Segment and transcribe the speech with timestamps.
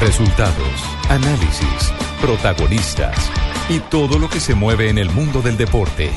[0.00, 0.80] Resultados,
[1.10, 1.92] análisis,
[2.22, 3.30] protagonistas
[3.68, 6.10] y todo lo que se mueve en el mundo del deporte.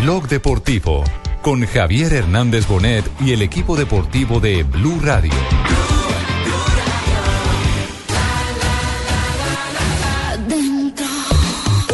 [0.00, 1.02] Blog Deportivo
[1.42, 5.32] con Javier Hernández Bonet y el equipo deportivo de Blue Radio.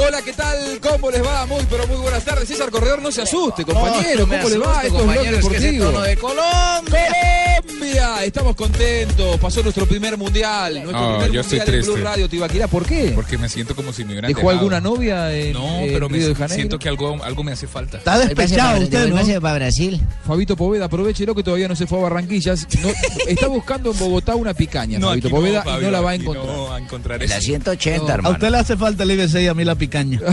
[0.06, 0.80] Hola, ¿qué tal?
[0.82, 1.46] ¿Cómo les va?
[1.46, 2.46] Muy, pero muy buenas tardes.
[2.46, 4.28] César Corredor, no se asuste, compañero.
[4.28, 4.82] ¿Cómo le va?
[4.82, 6.00] Esto es Blog Deportivo.
[6.02, 7.51] de Colombia.
[7.86, 9.38] Colombia, estamos contentos.
[9.40, 10.74] Pasó nuestro primer mundial.
[10.74, 12.10] Nuestro No, primer yo estoy mundial en Blue triste.
[12.10, 12.68] Radio Tibaquirá.
[12.68, 13.10] ¿Por qué?
[13.12, 14.58] Porque me siento como si me hubieran ¿Dejó dejado.
[14.58, 16.54] alguna novia en, No, en pero me Río de Janeiro?
[16.54, 17.98] siento que algo, algo me hace falta.
[17.98, 19.40] Está despechado usted, ¿no?
[19.40, 20.00] para Brasil.
[20.24, 22.68] Fabito Poveda, aprovechelo que todavía no se fue a Barranquillas.
[22.80, 22.88] No,
[23.28, 26.14] está buscando en Bogotá una picaña, Fabito aquí Poveda, y Fabio, no la va a
[26.14, 26.46] encontrar.
[26.46, 27.46] No va a encontrar En la eso.
[27.46, 28.08] 180, No.
[28.10, 28.34] A hermano.
[28.34, 30.20] usted le hace falta el IBC y a mí la picaña.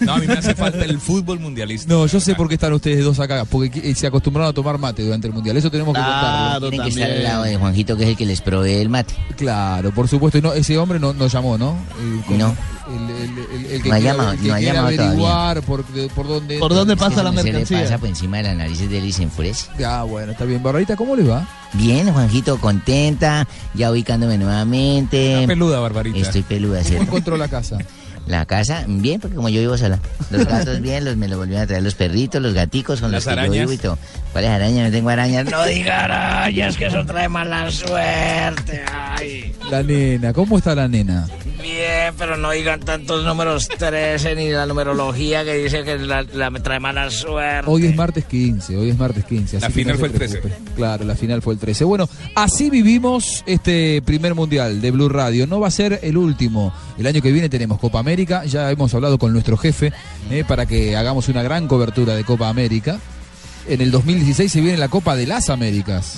[0.00, 1.92] No, a mí me hace falta el fútbol mundialista.
[1.92, 5.02] No, yo sé por qué están ustedes dos acá, porque se acostumbraron a tomar mate
[5.02, 5.56] durante el mundial.
[5.56, 6.51] Eso tenemos que contarlo.
[6.60, 9.14] Tienen que estar al lado de Juanjito, que es el que les provee el mate.
[9.36, 10.38] Claro, por supuesto.
[10.38, 11.76] Y no, ese hombre no nos llamó, ¿no?
[12.28, 12.54] El, No.
[12.88, 15.86] El, el- el- el que No ha llamado- el que no ha llamado averiguar por,
[15.86, 16.58] de- por dónde.
[16.58, 17.82] ¿Por dónde pasa la Se le mercancía?
[17.82, 19.68] pasa por encima de las narices de él y se enfurece.
[19.86, 20.62] Ah, bueno, está bien.
[20.62, 21.46] Barbarita, ¿cómo le va?
[21.74, 25.38] Bien, Juanjito, contenta, ya ubicándome nuevamente.
[25.38, 26.18] Una peluda, Barbarita.
[26.18, 27.04] Estoy peluda, ¿Cómo ¿cierto?
[27.04, 27.78] encontró la casa?
[28.26, 29.98] La casa, bien, porque como yo vivo sola.
[30.30, 33.24] Los gatos bien, los, me los volvieron a traer los perritos, los gaticos con los
[33.26, 33.98] que yo vivo y todo.
[34.32, 34.86] ¿Cuáles arañas?
[34.86, 35.50] No tengo arañas.
[35.50, 38.82] No diga arañas, que eso trae mala suerte.
[38.92, 39.52] Ay.
[39.70, 41.26] La nena, ¿cómo está la nena?
[41.60, 46.50] Bien, pero no digan tantos números 13 ni la numerología que dice que la, la-
[46.50, 47.70] me trae mala suerte.
[47.70, 49.58] Hoy es martes 15, hoy es martes 15.
[49.58, 50.38] así La final no fue el 13.
[50.38, 50.70] preocupe.
[50.74, 51.84] Claro, la final fue el 13.
[51.84, 55.46] Bueno, así vivimos este primer mundial de Blue Radio.
[55.46, 56.72] No va a ser el último.
[56.98, 58.11] El año que viene tenemos Copa América.
[58.46, 59.92] Ya hemos hablado con nuestro jefe
[60.30, 62.98] eh, para que hagamos una gran cobertura de Copa América.
[63.68, 66.16] En el 2016 se viene la Copa de las Américas.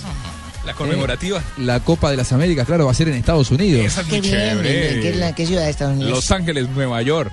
[0.66, 1.42] La conmemorativa.
[1.58, 3.84] La Copa de las Américas, claro, va a ser en Estados Unidos.
[3.84, 4.94] Esa es Qué bien, chévere.
[4.94, 6.10] ¿en qué, la- qué ciudad de Estados Unidos?
[6.12, 7.30] Los Ángeles, Nueva York,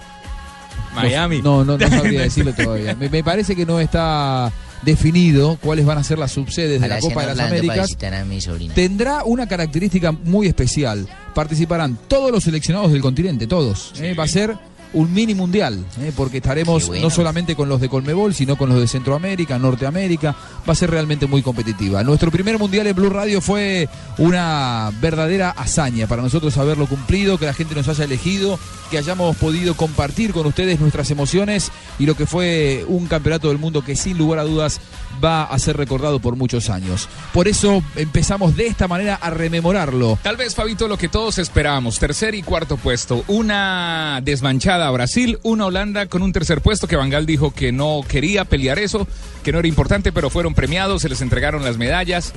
[0.94, 1.42] Miami.
[1.42, 2.94] No, no, no sabría decirlo todavía.
[2.96, 4.52] Me, me parece que no está
[4.82, 7.96] definido cuáles van a ser las subsedes de la Copa de las Américas.
[8.20, 8.74] a mi.
[8.74, 11.08] Tendrá una característica muy especial.
[11.34, 13.94] Participarán todos los seleccionados del continente, todos.
[14.00, 14.14] ¿eh?
[14.14, 14.58] Va a ser
[14.94, 16.12] un mini mundial, ¿eh?
[16.16, 17.04] porque estaremos bueno.
[17.04, 20.36] no solamente con los de Colmebol, sino con los de Centroamérica, Norteamérica.
[20.68, 22.04] Va a ser realmente muy competitiva.
[22.04, 27.46] Nuestro primer mundial en Blue Radio fue una verdadera hazaña para nosotros haberlo cumplido, que
[27.46, 28.60] la gente nos haya elegido,
[28.90, 33.58] que hayamos podido compartir con ustedes nuestras emociones y lo que fue un campeonato del
[33.58, 34.80] mundo que sin lugar a dudas
[35.24, 37.08] va a ser recordado por muchos años.
[37.34, 40.18] Por eso empezamos de esta manera a rememorarlo.
[40.22, 45.40] Tal vez, Fabito, lo que todos esperábamos, tercer y cuarto puesto, una desmanchada a Brasil,
[45.44, 49.08] una Holanda con un tercer puesto que Bangal dijo que no quería pelear eso,
[49.44, 52.34] que no era importante, pero fueron premiados, se les entregaron las medallas.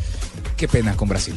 [0.56, 1.34] Qué pena con Brasil.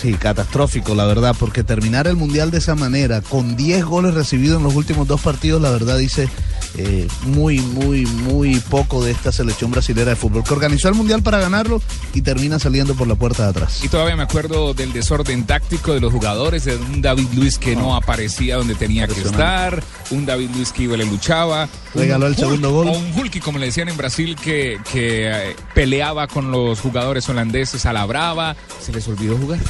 [0.00, 4.58] Sí, catastrófico, la verdad, porque terminar el Mundial de esa manera, con 10 goles recibidos
[4.58, 6.28] en los últimos dos partidos, la verdad dice
[6.76, 11.22] eh, muy, muy, muy poco de esta selección brasilera de fútbol, que organizó el Mundial
[11.22, 11.82] para ganarlo
[12.14, 13.84] y termina saliendo por la puerta de atrás.
[13.84, 17.76] Y todavía me acuerdo del desorden táctico de los jugadores, de un David Luis que
[17.76, 21.68] no aparecía donde tenía que estar, un David Luis que iba y le luchaba.
[21.94, 22.88] Regaló el Hulk, segundo gol.
[22.88, 27.28] O un Hulky, como le decían en Brasil, que, que eh, peleaba con los jugadores
[27.28, 28.56] holandeses a la brava.
[28.80, 29.60] Se les olvidó jugar.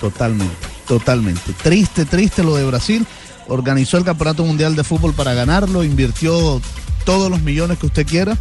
[0.00, 0.54] Totalmente,
[0.86, 1.52] totalmente.
[1.62, 3.06] Triste, triste lo de Brasil.
[3.48, 6.60] Organizó el Campeonato Mundial de Fútbol para ganarlo, invirtió
[7.04, 8.36] todos los millones que usted quiera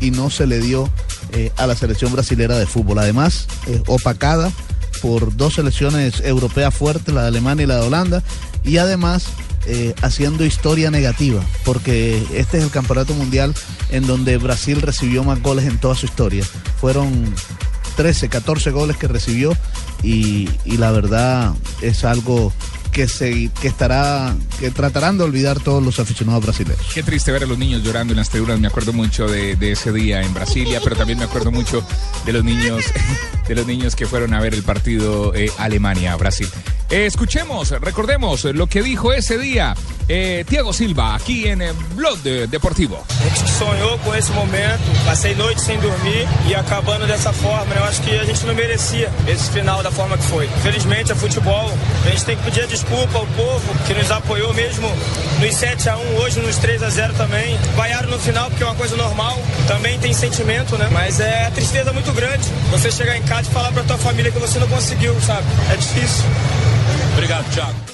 [0.00, 0.90] y no se le dio
[1.32, 2.98] eh, a la selección brasilera de fútbol.
[2.98, 4.50] Además, eh, opacada
[5.00, 8.22] por dos selecciones europeas fuertes, la de Alemania y la de Holanda,
[8.64, 9.26] y además
[9.66, 13.54] eh, haciendo historia negativa, porque este es el Campeonato Mundial
[13.90, 16.44] en donde Brasil recibió más goles en toda su historia.
[16.80, 17.34] Fueron
[17.96, 19.56] 13, 14 goles que recibió
[20.02, 21.52] y, y la verdad
[21.82, 22.52] es algo
[22.92, 26.80] que se que estará que tratarán de olvidar todos los aficionados brasileños.
[26.94, 28.58] Qué triste ver a los niños llorando en las tribunas.
[28.58, 31.82] Me acuerdo mucho de, de ese día en Brasilia, pero también me acuerdo mucho
[32.26, 32.84] de los niños,
[33.48, 36.48] de los niños que fueron a ver el partido eh, Alemania-Brasil.
[36.90, 39.74] Eh, escuchemos, recordemos lo que dijo esse día
[40.08, 43.04] eh, Tiago Silva aquí en eh, Blog de- Deportivo.
[43.20, 47.84] A gente sonhou com esse momento, passei noite sem dormir e acabando dessa forma, eu
[47.84, 50.46] acho que a gente não merecia esse final da forma que foi.
[50.46, 51.70] Infelizmente é futebol,
[52.06, 54.88] a gente tem que pedir desculpa ao povo que nos apoiou mesmo
[55.40, 57.58] nos 7 a 1 hoje nos 3 a 0 também.
[57.74, 59.36] Vaiaram no final porque é uma coisa normal,
[59.66, 60.88] também tem sentimento, né?
[60.92, 64.38] Mas é tristeza muito grande você chegar em casa e falar pra tua família que
[64.38, 65.46] você não conseguiu, sabe?
[65.72, 66.24] É difícil.
[67.14, 67.38] Obrigado.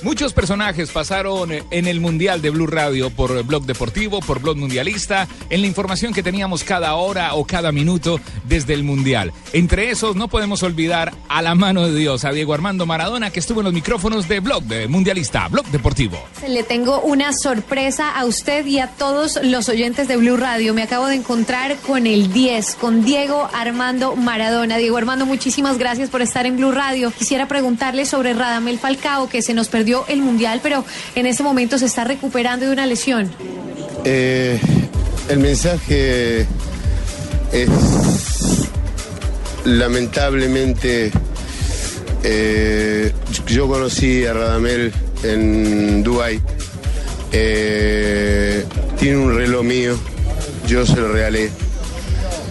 [0.02, 5.26] Muchos personajes pasaron en el Mundial de Blue Radio por Blog Deportivo, por Blog Mundialista,
[5.48, 9.32] en la información que teníamos cada hora o cada minuto desde el Mundial.
[9.52, 13.40] Entre esos no podemos olvidar a la mano de Dios, a Diego Armando Maradona, que
[13.40, 16.22] estuvo en los micrófonos de Blog de Mundialista, Blog Deportivo.
[16.46, 20.74] Le tengo una sorpresa a usted y a todos los oyentes de Blue Radio.
[20.74, 24.76] Me acabo de encontrar con el 10, con Diego Armando Maradona.
[24.76, 27.10] Diego Armando, muchísimas gracias por estar en Blue Radio.
[27.10, 30.84] Quisiera preguntarle sobre Radamel Falcao, que se nos perdió el Mundial, pero
[31.14, 33.30] en este momento se está recuperando de una lesión.
[34.04, 34.60] Eh,
[35.30, 36.46] el mensaje
[37.50, 37.68] es
[39.64, 41.10] lamentablemente
[42.22, 43.10] eh,
[43.46, 44.92] yo conocí a Radamel
[45.22, 46.38] en Dubai.
[47.32, 48.66] Eh,
[48.98, 49.96] tiene un reloj mío,
[50.66, 51.48] yo se lo regalé.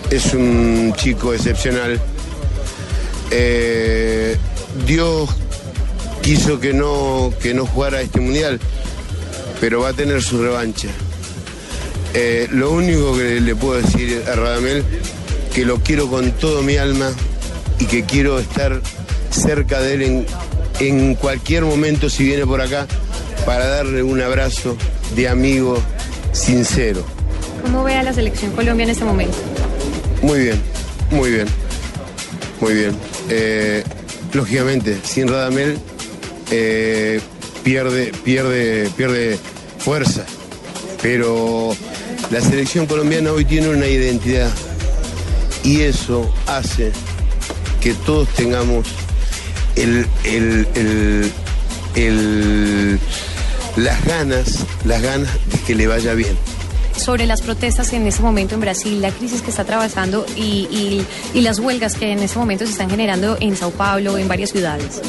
[0.09, 2.01] Es un chico excepcional.
[3.29, 4.35] Eh,
[4.87, 5.29] Dios
[6.23, 8.59] quiso que no, que no jugara este mundial,
[9.59, 10.87] pero va a tener su revancha.
[12.13, 14.83] Eh, lo único que le puedo decir a Radamel,
[15.53, 17.11] que lo quiero con todo mi alma
[17.77, 18.81] y que quiero estar
[19.29, 20.25] cerca de él en,
[20.79, 22.87] en cualquier momento si viene por acá
[23.45, 24.77] para darle un abrazo
[25.15, 25.77] de amigo
[26.31, 27.03] sincero.
[27.63, 29.37] ¿Cómo ve a la selección Colombia en este momento?
[30.21, 30.61] Muy bien,
[31.11, 31.47] muy bien,
[32.61, 32.95] muy bien.
[33.29, 33.83] Eh,
[34.31, 35.77] lógicamente, sin Radamel
[36.55, 37.19] eh,
[37.63, 39.39] pierde, pierde, pierde
[39.79, 40.23] fuerza,
[41.01, 41.75] pero
[42.29, 44.51] la selección colombiana hoy tiene una identidad
[45.63, 46.91] y eso hace
[47.81, 48.85] que todos tengamos
[49.75, 51.31] el, el,
[51.95, 52.99] el,
[53.75, 56.37] las ganas, las ganas de que le vaya bien.
[56.97, 61.41] Sobre las protestas en este momento en Brasil, la crisis que está atravesando y, y-
[61.41, 65.01] las huelgas que en este momento se están generando en Sao Paulo, en varias ciudades.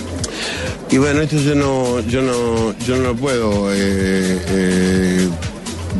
[0.90, 3.76] Y bueno, esto yo no, yo no, yo no lo puedo eh,
[4.48, 5.28] eh,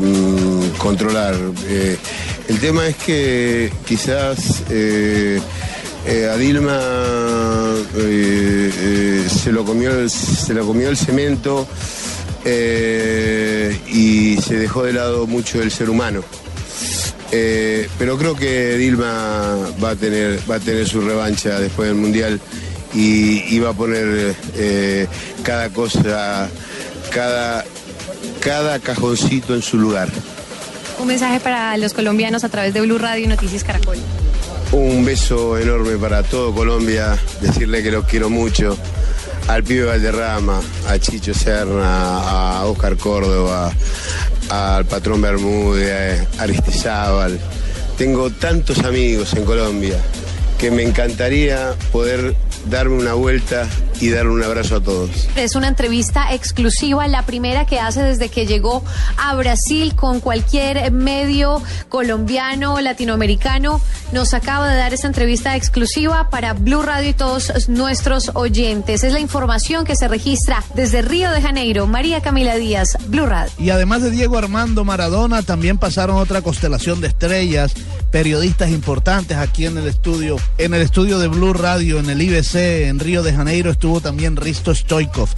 [0.00, 1.34] mm, controlar.
[1.68, 1.96] Eh,
[2.48, 4.62] el tema es que quizás
[6.30, 6.80] a Dilma
[9.28, 11.66] se lo comió el, se lo comió el cemento
[12.44, 16.22] eh, y se dejó de lado mucho el ser humano.
[17.32, 21.96] Eh, pero creo que Dilma va a tener, va a tener su revancha después del
[21.96, 22.40] Mundial
[22.94, 25.06] y, y va a poner eh,
[25.42, 26.48] cada cosa,
[27.10, 27.64] cada,
[28.40, 30.08] cada cajoncito en su lugar.
[31.00, 33.98] Un mensaje para los colombianos a través de Blue Radio y Noticias Caracol.
[34.70, 38.76] Un beso enorme para todo Colombia, decirle que los quiero mucho.
[39.48, 43.70] Al pibe Valderrama, a Chicho Serna, a Oscar Córdoba,
[44.48, 47.38] al patrón Bermúdez, a Aristizábal.
[47.98, 49.98] Tengo tantos amigos en Colombia
[50.58, 52.34] que me encantaría poder
[52.70, 53.68] darme una vuelta
[54.00, 55.28] y darle un abrazo a todos.
[55.36, 58.84] Es una entrevista exclusiva, la primera que hace desde que llegó
[59.16, 63.80] a Brasil con cualquier medio colombiano, latinoamericano.
[64.12, 69.04] Nos acaba de dar esta entrevista exclusiva para Blue Radio y todos nuestros oyentes.
[69.04, 71.86] Es la información que se registra desde Río de Janeiro.
[71.86, 73.52] María Camila Díaz, Blue Radio.
[73.58, 77.74] Y además de Diego Armando Maradona, también pasaron otra constelación de estrellas,
[78.10, 82.54] periodistas importantes aquí en el estudio, en el estudio de Blue Radio, en el IBC,
[82.88, 85.28] en Río de Janeiro, estuvo también Risto Stoikov,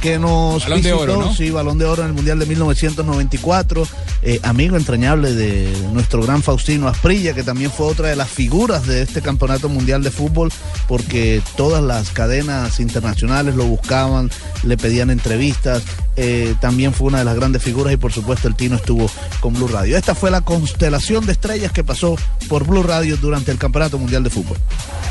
[0.00, 1.32] que nos Balón de oro, ¿no?
[1.32, 3.86] sí, balón de oro en el Mundial de 1994,
[4.22, 8.88] eh, amigo entrañable de nuestro gran Faustino Asprilla, que también fue otra de las figuras
[8.88, 10.50] de este Campeonato Mundial de Fútbol,
[10.88, 14.32] porque todas las cadenas internacionales lo buscaban,
[14.64, 15.84] le pedían entrevistas,
[16.16, 19.54] eh, también fue una de las grandes figuras y por supuesto el Tino estuvo con
[19.54, 19.96] Blue Radio.
[19.96, 22.16] Esta fue la constelación de estrellas que pasó
[22.48, 24.56] por Blue Radio durante el Campeonato Mundial de Fútbol.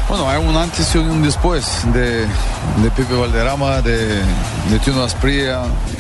[0.10, 4.18] Bueno, hay un antes y un después de, de Pepe Valderrama, de,
[4.70, 5.08] de Tino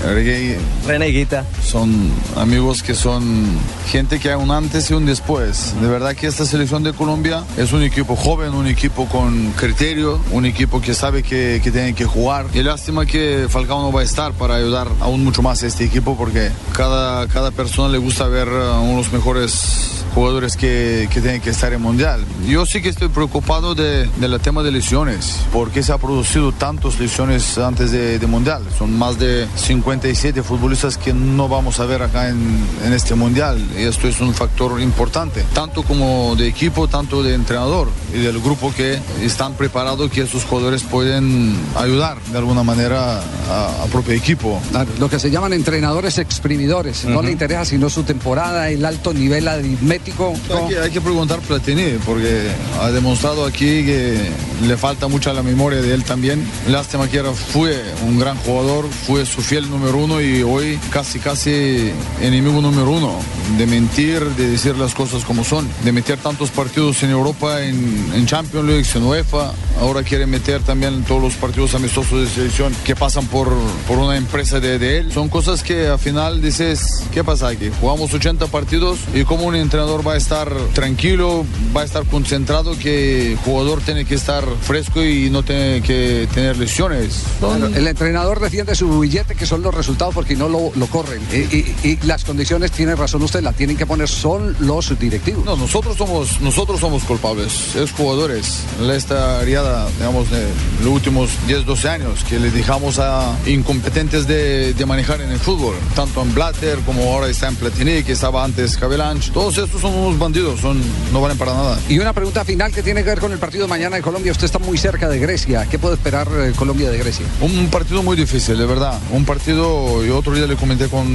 [0.04, 0.58] Reguei.
[0.86, 1.46] Reneguita.
[1.64, 3.46] Son amigos que son
[3.88, 5.74] gente que hay un antes y un después.
[5.80, 10.20] De verdad que esta selección de Colombia es un equipo joven, un equipo con criterio,
[10.32, 12.48] un equipo que sabe que, que tiene que jugar.
[12.54, 16.18] Y lástima que Falcao no va a estar para ayudar aún mucho más este equipo
[16.18, 21.52] porque cada, cada persona le gusta ver a unos mejores jugadores que, que tienen que
[21.52, 22.24] estar en Mundial.
[22.46, 27.00] Yo sí que estoy preocupado de, del tema de lesiones, porque se ha producido tantas
[27.00, 28.64] lesiones antes de, de Mundial.
[28.78, 32.40] Son más de 57 futbolistas que no vamos a ver acá en,
[32.86, 33.66] en este Mundial.
[33.78, 38.40] Y esto es un factor importante, tanto como de equipo, tanto de entrenador y del
[38.42, 44.14] grupo que están preparados que estos jugadores pueden ayudar de alguna manera a, a propio
[44.14, 44.60] equipo.
[44.86, 47.06] Claro, lo que se llaman entrenadores exprimidores.
[47.06, 50.34] No le interesa sino su temporada, el alto nivel aritmético?
[50.56, 52.48] Hay que, hay que preguntar a Platini porque
[52.80, 54.18] ha demostrado aquí que
[54.66, 56.44] le falta mucho a la memoria de él también.
[56.68, 61.20] Lástima que era, fue un gran jugador, fue su fiel número uno y hoy casi
[61.20, 63.20] casi enemigo número uno
[63.58, 68.12] de mentir, de decir las cosas como son, de meter tantos partidos en Europa, en,
[68.16, 69.54] en Champions League, en UEFA.
[69.80, 73.52] Ahora quiere meter también todos los partidos amistosos de selección que pasan por,
[73.88, 75.12] por una empresa de, de él.
[75.12, 77.70] Son cosas que al final dices, ¿qué pasa aquí?
[77.80, 82.78] Jugamos 80 partidos y como un entrenador va a estar tranquilo, va a estar concentrado,
[82.78, 87.24] que el jugador tiene que estar fresco y no tiene que tener lesiones.
[87.40, 91.22] Bueno, el entrenador defiende su billete, que son los resultados, porque no lo, lo corren.
[91.32, 95.46] Y, y- y las condiciones, tiene razón usted, la tienen que poner, son los directivos.
[95.46, 98.60] No, nosotros somos, nosotros somos culpables, es jugadores.
[98.92, 100.46] Esta ariada, digamos, de
[100.84, 105.40] los últimos 10, 12 años, que le dejamos a incompetentes de, de manejar en el
[105.40, 109.32] fútbol, tanto en Blatter como ahora está en Platini, que estaba antes Cabelanch.
[109.32, 110.80] Todos estos son unos bandidos, son,
[111.12, 111.80] no valen para nada.
[111.90, 114.32] Y una pregunta final que tiene que ver con el partido de mañana de Colombia.
[114.32, 115.68] Usted está muy cerca de Grecia.
[115.70, 117.26] ¿Qué puede esperar eh, Colombia de Grecia?
[117.42, 119.00] Un partido muy difícil, de verdad.
[119.12, 121.08] Un partido, yo otro día le comenté con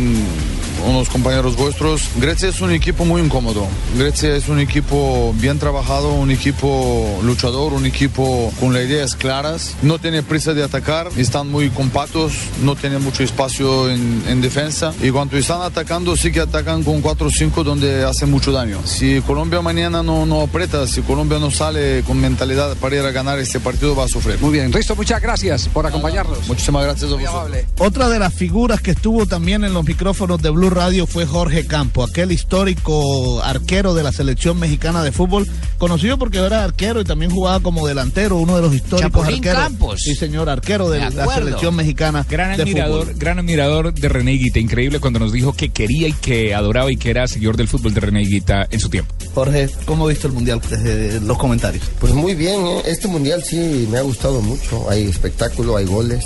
[0.87, 2.03] unos compañeros vuestros.
[2.17, 3.67] Grecia es un equipo muy incómodo.
[3.97, 9.77] Grecia es un equipo bien trabajado, un equipo luchador, un equipo con las ideas claras.
[9.83, 14.93] No tiene prisa de atacar, están muy compactos, no tienen mucho espacio en, en defensa.
[15.03, 18.81] Y cuando están atacando, sí que atacan con 4 o 5 donde hacen mucho daño.
[18.85, 23.11] Si Colombia mañana no, no aprieta, si Colombia no sale con mentalidad para ir a
[23.11, 24.39] ganar este partido, va a sufrir.
[24.41, 26.47] Muy bien, Risto, muchas gracias por acompañarnos.
[26.49, 27.65] Muchísimas gracias a vosotros.
[27.79, 31.67] Otra de las figuras que estuvo también en los micrófonos de Blue Radio fue Jorge
[31.67, 35.47] Campo, aquel histórico arquero de la selección mexicana de fútbol,
[35.79, 39.63] conocido porque era arquero y también jugaba como delantero, uno de los históricos Chapulín arqueros.
[39.63, 40.03] Campos.
[40.03, 43.19] Sí, señor, arquero de, De la selección mexicana Gran de admirador, fútbol.
[43.27, 44.61] Gran admirador de René Higuita.
[44.61, 47.93] Increíble cuando nos dijo que quería y que adoraba y que era seguidor del fútbol
[47.93, 49.13] de René Higuita en su tiempo.
[49.35, 51.91] Jorge, ¿cómo viste el mundial desde los comentarios?
[51.99, 52.83] Pues muy bien, ¿eh?
[52.87, 54.89] este mundial sí me ha gustado mucho.
[54.89, 56.25] Hay espectáculo, hay goles.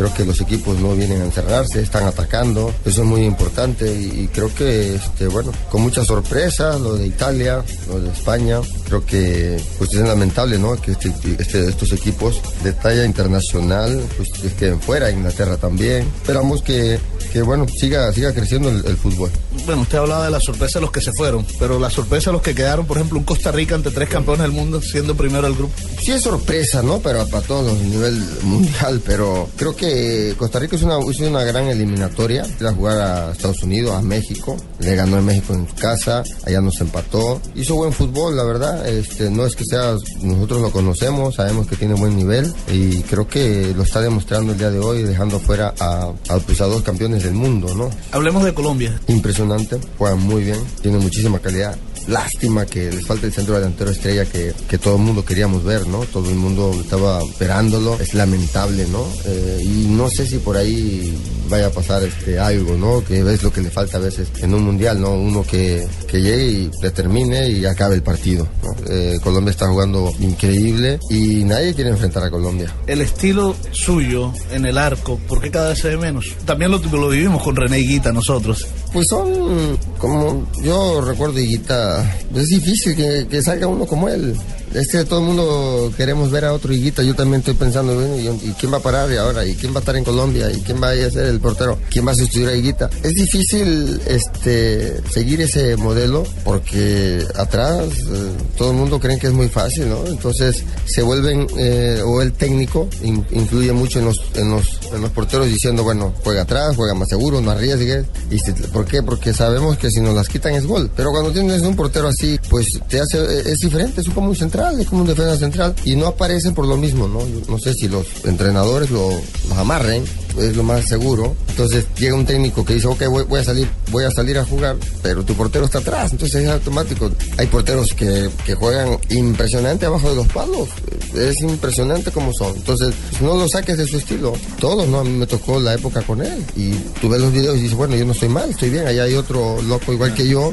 [0.00, 2.72] Creo que los equipos no vienen a encerrarse, están atacando.
[2.86, 7.62] Eso es muy importante y, creo que, este, bueno, con mucha sorpresa, lo de Italia,
[7.86, 8.60] lo de España.
[8.86, 10.80] Creo que pues es lamentable, ¿no?
[10.80, 16.06] Que este- este- estos equipos de talla internacional pues queden fuera, Inglaterra también.
[16.22, 16.98] Esperamos que,
[17.32, 19.30] que bueno, siga, siga creciendo el- el fútbol.
[19.66, 22.34] Bueno, usted hablaba de la sorpresa de los que se fueron, pero la sorpresa de
[22.34, 25.46] los que quedaron, por ejemplo, un Costa Rica ante tres campeones del mundo, siendo primero
[25.46, 25.72] el grupo.
[26.02, 26.98] Sí es sorpresa, ¿no?
[26.98, 31.44] Pero para todos a nivel mundial, pero creo que Costa Rica es una, es una
[31.44, 32.46] gran eliminatoria.
[32.60, 36.22] Ir a jugar a Estados Unidos, a México, le ganó en México en su casa,
[36.44, 37.40] allá nos empató.
[37.54, 38.88] Hizo buen fútbol, la verdad.
[38.88, 43.26] Este, no es que sea, nosotros lo conocemos, sabemos que tiene buen nivel y creo
[43.28, 46.82] que lo está demostrando el día de hoy, dejando fuera a, a, pues, a dos
[46.82, 47.90] campeones del mundo, ¿no?
[48.12, 49.00] Hablemos de Colombia.
[49.08, 51.76] Impresionante, juegan muy bien, tienen muchísima calidad.
[52.08, 55.86] Lástima que les falta el centro delantero estrella que, que todo el mundo queríamos ver,
[55.86, 56.00] ¿no?
[56.06, 58.00] Todo el mundo estaba esperándolo.
[58.00, 59.06] Es lamentable, ¿no?
[59.26, 61.14] Eh, y no sé si por ahí
[61.50, 63.04] vaya a pasar este algo, ¿no?
[63.04, 65.12] Que ves lo que le falta a veces en un mundial, ¿no?
[65.12, 68.48] Uno que, que llegue y determine y acabe el partido.
[68.62, 68.90] ¿no?
[68.90, 72.72] Eh, Colombia está jugando increíble y nadie quiere enfrentar a Colombia.
[72.86, 76.24] El estilo suyo en el arco, ¿por qué cada vez se ve menos?
[76.46, 78.66] También lo, lo vivimos con René Higuita nosotros.
[78.92, 84.36] Pues son como yo recuerdo Higuita, es difícil que, que salga uno como él.
[84.74, 87.02] Es que todo el mundo queremos ver a otro Higuita.
[87.02, 89.44] Yo también estoy pensando, bueno, ¿y, quién va a parar ahora?
[89.44, 90.48] ¿Y quién va a estar en Colombia?
[90.50, 91.76] ¿Y quién va a ser el portero?
[91.90, 92.88] ¿Quién va a sustituir a Higuita?
[93.02, 99.32] Es difícil este, seguir ese modelo porque atrás eh, todo el mundo cree que es
[99.32, 100.06] muy fácil, ¿no?
[100.06, 105.00] Entonces se vuelven, eh, o el técnico in- influye mucho en los, en, los, en
[105.00, 108.06] los porteros diciendo, bueno, juega atrás, juega más seguro, no arriesgues.
[108.30, 109.02] ¿Y ¿Por qué?
[109.02, 110.90] Porque sabemos que si nos las quitan es gol.
[110.94, 113.18] Pero cuando tienes un portero así, pues te hace,
[113.50, 116.66] es diferente, es como un central, es como un defensa central y no aparece por
[116.66, 117.20] lo mismo, ¿no?
[117.20, 120.04] Yo no sé si los entrenadores lo, los amarren,
[120.38, 121.34] es lo más seguro.
[121.48, 124.44] Entonces llega un técnico que dice, ok, voy, voy a salir, voy a salir a
[124.44, 127.10] jugar, pero tu portero está atrás, entonces es automático.
[127.38, 130.68] Hay porteros que, que juegan impresionante abajo de los palos,
[131.14, 132.56] es impresionante como son.
[132.56, 134.32] Entonces no lo saques de su estilo.
[134.58, 135.00] Todos, ¿no?
[135.00, 137.76] A mí me tocó la época con él y tú ves los videos y dices,
[137.76, 140.50] bueno, yo no estoy mal, estoy bien, allá hay otro loco igual que yo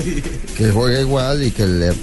[0.58, 1.94] que juega igual y que le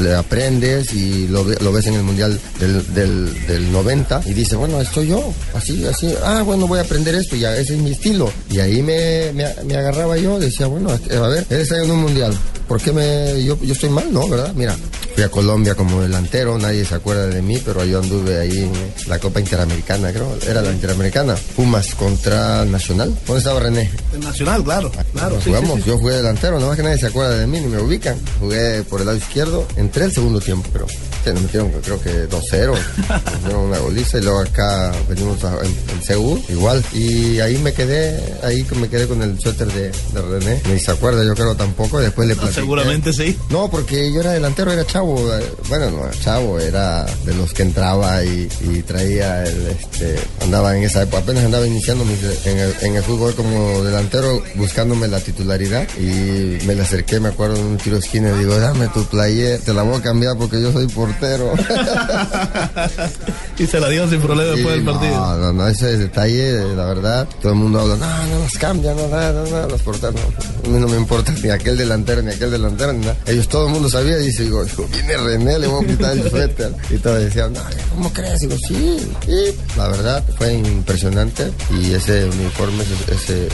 [0.00, 4.56] le aprendes y lo, lo ves en el mundial del, del, del 90 y dices,
[4.56, 7.92] bueno, estoy yo, así, así, ah, bueno, voy a aprender esto, ya ese es mi
[7.92, 8.30] estilo.
[8.50, 12.02] Y ahí me, me, me agarraba yo, decía, bueno, a ver, él está en un
[12.02, 12.36] mundial,
[12.68, 14.12] ¿por qué me, yo, yo estoy mal?
[14.12, 14.52] No, ¿verdad?
[14.54, 14.76] Mira,
[15.14, 18.72] fui a Colombia como delantero, nadie se acuerda de mí, pero yo anduve ahí en
[19.08, 23.90] la Copa Interamericana, creo, era la Interamericana, Pumas contra Nacional, ¿dónde estaba René?
[24.12, 25.36] El Nacional, claro, claro.
[25.36, 25.88] sí, jugamos, sí, sí.
[25.88, 28.16] yo jugué delantero, nada más que nadie se acuerda de mí ni me ubican.
[28.40, 30.86] Jugué por el lado izquierdo, entré el segundo tiempo, pero
[31.24, 35.54] se nos metieron creo que 2-0, nos dieron una goliza y luego acá venimos a,
[35.64, 36.82] en, en Seúl, igual.
[36.92, 40.90] Y ahí me quedé, ahí me quedé con el suéter de, de René, ni se
[40.90, 42.60] acuerda yo creo tampoco, después le platiqué.
[42.60, 43.36] seguramente sí.
[43.50, 47.52] No, porque yo era delantero, era chavo, eh, bueno, no era chavo, era de los
[47.52, 52.46] que entraba y, y traía el, este, andaba en esa época, apenas andaba iniciando mis-
[52.46, 57.28] en el, en el fútbol como delantero, buscándome la titularidad y me le acerqué, me
[57.28, 60.02] acuerdo en un tiro de esquina y digo, dame tu player, te la voy a
[60.02, 61.52] cambiar porque yo soy portero.
[63.58, 65.14] y se la dio sin problema después del partido.
[65.14, 68.96] No, no, no, ese detalle, la verdad, todo el mundo habla, no, no los cambian,
[68.96, 70.20] no, no, no, no, los porteros, no.
[70.20, 73.16] A mí no me importa ni aquel delantero, ni aquel delantero, ni nada.
[73.26, 76.30] Ellos, todo el mundo sabía, y dice, digo, viene René, le voy a quitar el
[76.30, 76.74] suéter.
[76.90, 77.60] Y todos decían, no,
[77.94, 78.40] ¿cómo crees?
[78.40, 79.56] Digo, sí, sí.
[79.76, 83.48] La verdad, fue impresionante, y ese uniforme, ese, ese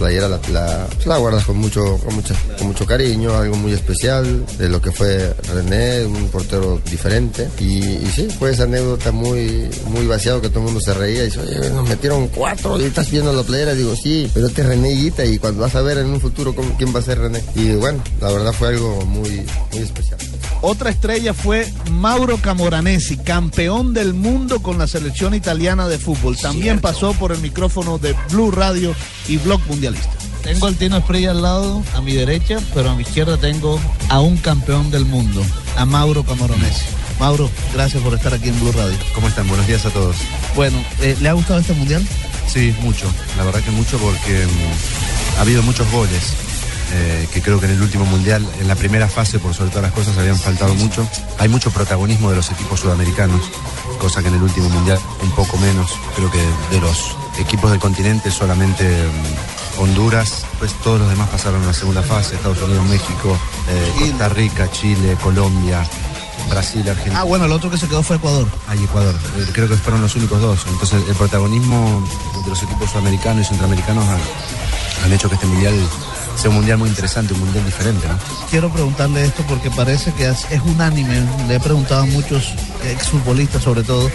[0.00, 4.44] playera, la, la, la guardas con mucho, con, mucha, con mucho cariño, algo muy especial,
[4.58, 7.82] de lo que fue René, un portero diferente, y,
[8.14, 11.40] sí, fue esa anécdota muy, muy vaciado que todo el mundo se reía y dice,
[11.40, 13.74] oye, nos metieron cuatro y estás viendo la playera.
[13.74, 16.54] Digo, sí, pero este es René Higuita y cuando vas a ver en un futuro
[16.54, 17.42] cómo- quién va a ser René.
[17.54, 20.18] Y bueno, la verdad fue algo muy, muy especial.
[20.62, 26.36] Otra estrella fue Mauro Camoranesi, campeón del mundo con la selección italiana de fútbol.
[26.36, 28.94] También pasó por el micrófono de Blue Radio
[29.26, 30.10] y Blog Mundialista.
[30.42, 34.20] Tengo al Tino Esprilla al lado, a mi derecha, pero a mi izquierda tengo a
[34.20, 35.42] un campeón del mundo,
[35.76, 36.84] a Mauro Camoranesi.
[37.18, 38.96] Mauro, gracias por estar aquí en Blue Radio.
[39.14, 39.48] ¿Cómo están?
[39.48, 40.16] Buenos días a todos.
[40.56, 42.06] Bueno, eh, ¿le ha gustado este mundial?
[42.48, 43.06] Sí, mucho.
[43.36, 46.49] La verdad que mucho porque mm, ha habido muchos goles.
[46.92, 49.84] Eh, que creo que en el último mundial, en la primera fase, por sobre todas
[49.84, 51.06] las cosas, habían faltado mucho.
[51.38, 53.42] Hay mucho protagonismo de los equipos sudamericanos,
[53.98, 55.92] cosa que en el último mundial un poco menos.
[56.16, 61.62] Creo que de los equipos del continente solamente mm, Honduras, pues todos los demás pasaron
[61.62, 65.82] a la segunda fase, Estados Unidos, México, eh, Costa Rica, Chile, Colombia,
[66.50, 67.20] Brasil, Argentina.
[67.20, 68.46] Ah, bueno, el otro que se quedó fue Ecuador.
[68.68, 69.14] Hay Ecuador.
[69.38, 70.66] Eh, Creo que fueron los únicos dos.
[70.68, 72.06] Entonces el protagonismo
[72.44, 74.20] de los equipos sudamericanos y centroamericanos han,
[75.04, 75.74] han hecho que este mundial
[76.40, 78.08] sea un mundial muy interesante, un mundial diferente.
[78.08, 78.14] ¿no?
[78.50, 81.22] Quiero preguntarle esto porque parece que es, es unánime.
[81.46, 82.54] Le he preguntado a muchos
[82.84, 84.10] exfutbolistas sobre todo.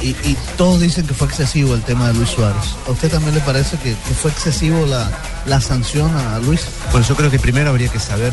[0.00, 2.62] Y, y todos dicen que fue excesivo el tema de Luis Suárez.
[2.86, 5.10] ¿A usted también le parece que, que fue excesivo la,
[5.44, 6.62] la sanción a Luis?
[6.92, 8.32] Bueno, yo creo que primero habría que saber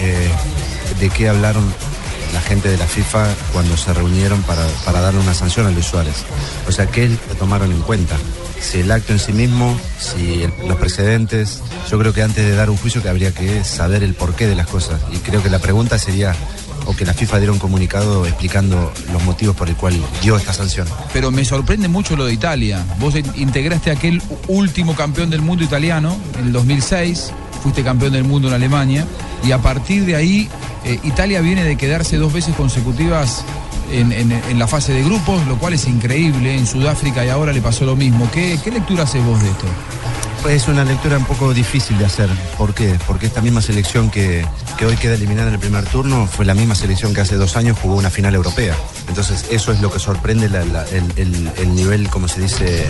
[0.00, 0.30] eh,
[1.00, 1.64] de qué hablaron
[2.34, 5.86] la gente de la FIFA cuando se reunieron para, para darle una sanción a Luis
[5.86, 6.16] Suárez.
[6.68, 8.16] O sea, ¿qué tomaron en cuenta?
[8.60, 11.62] Si el acto en sí mismo, si los precedentes.
[11.90, 14.54] Yo creo que antes de dar un juicio que habría que saber el porqué de
[14.54, 15.00] las cosas.
[15.12, 16.34] Y creo que la pregunta sería,
[16.86, 20.52] o que la FIFA diera un comunicado explicando los motivos por el cual dio esta
[20.52, 20.86] sanción.
[21.12, 22.84] Pero me sorprende mucho lo de Italia.
[22.98, 28.24] Vos in- integraste aquel último campeón del mundo italiano en el 2006, fuiste campeón del
[28.24, 29.06] mundo en Alemania,
[29.44, 30.48] y a partir de ahí
[30.84, 33.44] eh, Italia viene de quedarse dos veces consecutivas
[33.90, 36.56] en, en- la fase de grupos, lo cual es increíble.
[36.56, 38.28] En Sudáfrica y ahora le pasó lo mismo.
[38.32, 39.66] ¿Qué, qué lectura haces vos de esto?
[40.48, 42.28] Es una lectura un poco difícil de hacer.
[42.56, 42.98] ¿Por qué?
[43.06, 44.46] Porque esta misma selección que,
[44.78, 47.56] que hoy queda eliminada en el primer turno fue la misma selección que hace dos
[47.56, 48.74] años jugó una final europea.
[49.08, 50.54] Entonces eso es lo que sorprende el,
[51.16, 52.86] el- el nivel, como se dice,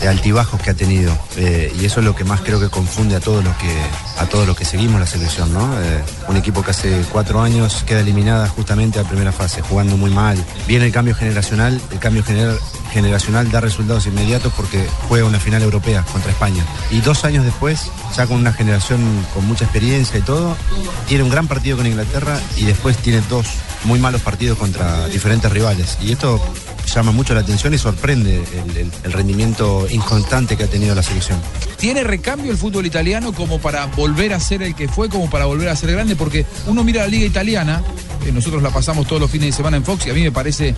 [0.00, 1.12] de altibajos que ha tenido.
[1.36, 3.70] Eh, y eso es lo que más creo que confunde a todos los que,
[4.18, 5.68] a todos los que seguimos la selección, ¿no?
[5.82, 10.10] Eh, un equipo que hace cuatro años queda eliminada justamente a primera fase, jugando muy
[10.10, 10.42] mal.
[10.66, 12.58] Viene el cambio generacional, el cambio gener-
[12.92, 16.64] generacional da resultados inmediatos porque juega una final europea contra España.
[16.90, 19.00] Y dos años después, ya con una generación
[19.34, 20.56] con mucha experiencia y todo,
[21.08, 23.46] tiene un gran partido con Inglaterra y después tiene dos
[23.84, 25.98] muy malos partidos contra diferentes rivales.
[26.00, 26.40] Y esto
[26.86, 28.42] llama mucho la atención y sorprende
[29.04, 31.38] el, rendimiento inconstante que ha tenido la selección.
[31.78, 35.46] ¿Tiene recambio el fútbol italiano como para volver a ser el que fue, como para
[35.46, 36.16] volver a ser grande?
[36.16, 37.82] Porque uno mira la liga italiana,
[38.26, 40.32] eh, nosotros la pasamos todos los fines de semana en Fox y a mí me
[40.32, 40.74] parece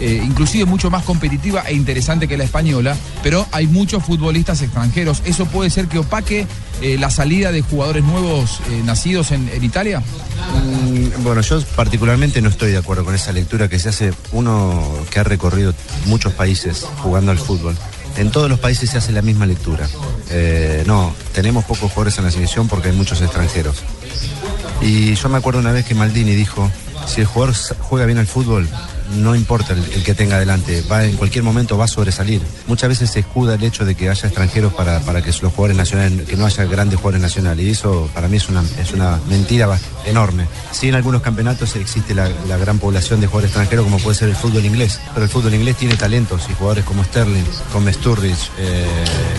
[0.00, 5.22] eh, inclusive mucho más competitiva e interesante que la española, pero hay muchos futbolistas extranjeros.
[5.24, 6.46] ¿Eso puede ser que opaque
[6.80, 10.00] eh, la salida de jugadores nuevos eh, nacidos en, Italia?
[10.00, 14.82] Mm, Bueno, yo particularmente no estoy de acuerdo con esa lectura que se hace uno
[15.10, 15.74] que ha recorrido
[16.06, 17.76] muchos países jugando al fútbol.
[18.16, 19.88] En todos los países se hace la misma lectura.
[20.30, 23.76] Eh, no, tenemos pocos jugadores en la selección porque hay muchos extranjeros.
[24.80, 26.70] Y yo me acuerdo una vez que Maldini dijo,
[27.06, 28.68] si el jugador juega bien al fútbol,
[29.16, 32.42] no importa el, que tenga adelante, va en cualquier momento va a sobresalir.
[32.66, 35.76] Muchas veces se escuda el hecho de que haya extranjeros para, para que los jugadores
[35.76, 39.18] nacionales, que no haya grandes jugadores nacionales, y eso para mí es una, es una
[39.28, 39.66] mentira
[40.10, 40.46] enorme.
[40.72, 44.28] Sí, en algunos campeonatos existe la, la gran población de jugadores extranjeros, como puede ser
[44.28, 48.50] el fútbol inglés, pero el fútbol inglés tiene talentos y jugadores como Sterling, como Sturridge,
[48.58, 48.86] eh,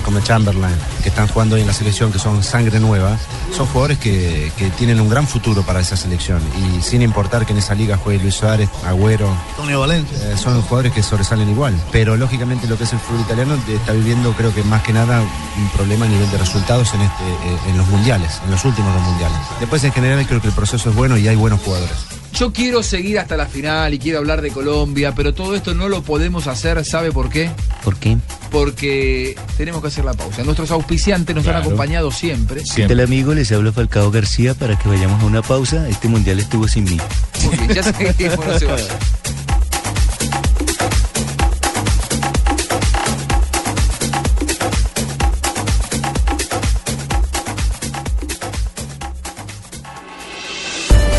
[0.03, 3.17] como Chamberlain, que están jugando hoy en la selección, que son sangre nueva,
[3.55, 6.41] son jugadores que, que tienen un gran futuro para esa selección.
[6.57, 10.17] Y sin importar que en esa liga juegue Luis Suárez, Agüero, Antonio Valencia.
[10.23, 11.73] eh, son jugadores que sobresalen igual.
[11.91, 15.21] Pero lógicamente lo que es el fútbol italiano está viviendo, creo que más que nada,
[15.21, 18.93] un problema a nivel de resultados en, este, eh, en los mundiales, en los últimos
[18.93, 19.37] dos mundiales.
[19.59, 21.93] Después, en general, creo que el proceso es bueno y hay buenos jugadores.
[22.33, 25.89] Yo quiero seguir hasta la final y quiero hablar de Colombia, pero todo esto no
[25.89, 27.49] lo podemos hacer, ¿sabe por qué?
[27.83, 28.17] ¿Por qué?
[28.51, 30.43] Porque tenemos que hacer la pausa.
[30.43, 31.65] Nuestros auspiciantes nos han Claro.
[31.65, 32.61] acompañado siempre.
[32.75, 33.33] ¿Qué tal amigo?
[33.33, 35.87] Les habla Falcao García para que vayamos a una pausa.
[35.89, 36.97] Este mundial estuvo sin mí.
[37.45, 38.87] Muy bien, ya seguimos, no se vaya.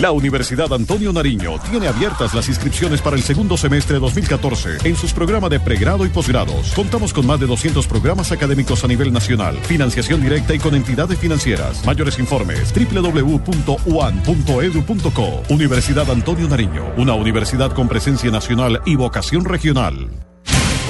[0.00, 5.12] La Universidad Antonio Nariño tiene abiertas las inscripciones para el segundo semestre 2014 en sus
[5.12, 6.72] programas de pregrado y posgrados.
[6.74, 11.18] Contamos con más de 200 programas académicos a nivel nacional, financiación directa y con entidades
[11.18, 11.84] financieras.
[11.84, 13.42] Mayores informes www.uan.edu.co.
[15.50, 20.29] Universidad Antonio Nariño, una universidad con presencia nacional y vocación regional.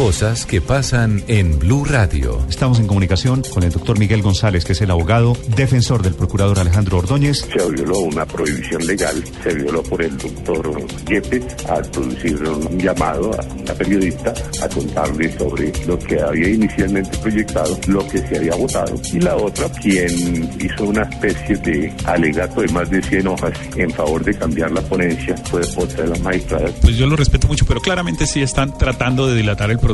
[0.00, 2.42] Cosas que pasan en Blue Radio.
[2.48, 6.58] Estamos en comunicación con el doctor Miguel González, que es el abogado defensor del procurador
[6.58, 7.40] Alejandro Ordóñez.
[7.40, 13.30] Se violó una prohibición legal, se violó por el doctor Yepes al producir un llamado
[13.38, 14.32] a una periodista
[14.62, 19.36] a contarle sobre lo que había inicialmente proyectado, lo que se había votado, y la
[19.36, 24.32] otra, quien hizo una especie de alegato de más de 100 hojas en favor de
[24.32, 26.72] cambiar la ponencia, fue otra de las magistradas.
[26.80, 29.89] Pues yo lo respeto mucho, pero claramente sí están tratando de dilatar el proceso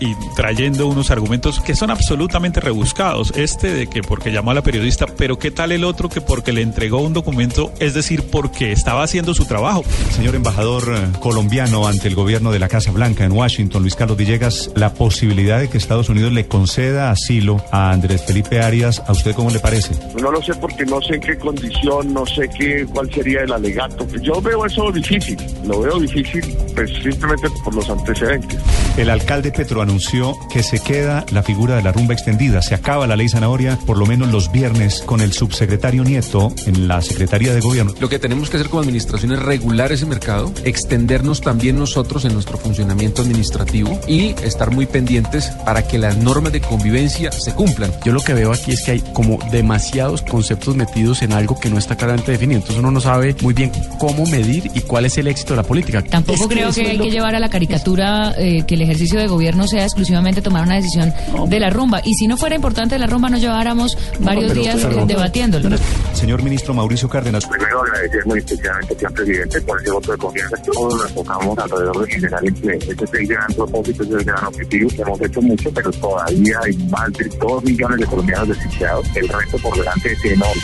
[0.00, 3.32] y trayendo unos argumentos que son absolutamente rebuscados.
[3.36, 6.52] Este de que porque llamó a la periodista, pero ¿qué tal el otro que porque
[6.52, 9.84] le entregó un documento, es decir, porque estaba haciendo su trabajo?
[10.10, 14.16] Señor embajador eh, colombiano ante el gobierno de la Casa Blanca en Washington, Luis Carlos
[14.16, 19.12] Villegas, la posibilidad de que Estados Unidos le conceda asilo a Andrés Felipe Arias, ¿a
[19.12, 19.94] usted cómo le parece?
[20.20, 23.52] No lo sé porque no sé en qué condición, no sé qué, cuál sería el
[23.52, 24.06] alegato.
[24.20, 26.42] Yo veo eso difícil, lo veo difícil
[26.74, 28.60] pues simplemente por los antecedentes.
[28.96, 32.62] El alcalde Petro anunció que se queda la figura de la rumba extendida.
[32.62, 36.88] Se acaba la ley zanahoria, por lo menos los viernes, con el subsecretario Nieto en
[36.88, 37.92] la Secretaría de Gobierno.
[38.00, 42.32] Lo que tenemos que hacer como administración es regular ese mercado, extendernos también nosotros en
[42.32, 47.92] nuestro funcionamiento administrativo y estar muy pendientes para que las normas de convivencia se cumplan.
[48.02, 51.68] Yo lo que veo aquí es que hay como demasiados conceptos metidos en algo que
[51.68, 52.60] no está claramente definido.
[52.60, 55.64] Entonces uno no sabe muy bien cómo medir y cuál es el éxito de la
[55.64, 56.02] política.
[56.02, 59.66] Tampoco creo que hay que llevar a la caricatura eh, que el ejercicio de gobierno
[59.66, 61.12] sea exclusivamente tomar una decisión
[61.48, 62.00] de la rumba.
[62.04, 65.76] Y si no fuera importante la rumba, no lleváramos varios pero días usted- debatiéndolo.
[66.14, 67.44] Señor ministro Mauricio Cárdenas.
[67.46, 70.56] Primero agradecer muy especialmente al señor presidente por ese voto de confianza.
[70.72, 72.78] Todos nos enfocamos alrededor de generar empleo.
[72.80, 74.90] Este es el gran propósito, este es el gran objetivo.
[74.98, 79.06] Hemos hecho mucho, pero todavía hay más de 2 millones de colombianos desempleados.
[79.14, 80.62] El reto por delante es enorme.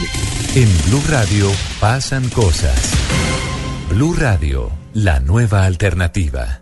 [0.54, 1.46] En Blue Radio
[1.80, 2.92] pasan cosas.
[3.90, 6.61] Blue Radio, la nueva alternativa.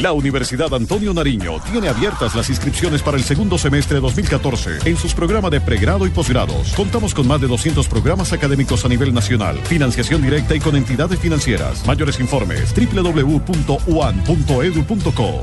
[0.00, 5.12] La Universidad Antonio Nariño tiene abiertas las inscripciones para el segundo semestre 2014 en sus
[5.12, 6.72] programas de pregrado y posgrados.
[6.74, 11.18] Contamos con más de 200 programas académicos a nivel nacional, financiación directa y con entidades
[11.18, 11.84] financieras.
[11.84, 13.44] Mayores informes www.uan.edu.co.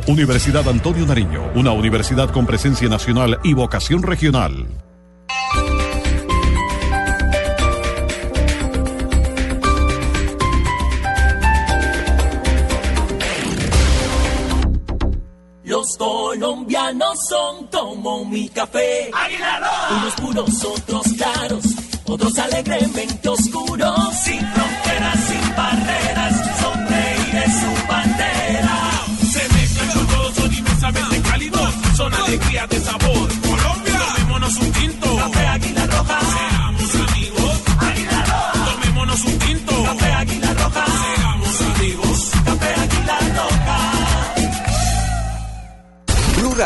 [0.07, 4.67] Universidad Antonio Nariño, una universidad con presencia nacional y vocación regional.
[16.39, 19.09] Colombianos son como mi café.
[19.91, 21.65] Unos puros, otros claros,
[22.05, 23.95] otros alegremente oscuros.
[24.23, 24.84] Sin fronteras,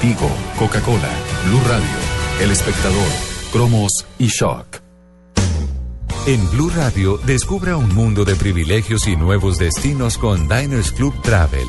[0.00, 1.08] Tigo, Coca-Cola,
[1.46, 3.08] Blue Radio, El Espectador,
[3.52, 4.80] Cromos y Shock.
[6.26, 11.66] En Blue Radio, descubra un mundo de privilegios y nuevos destinos con Diners Club Travel.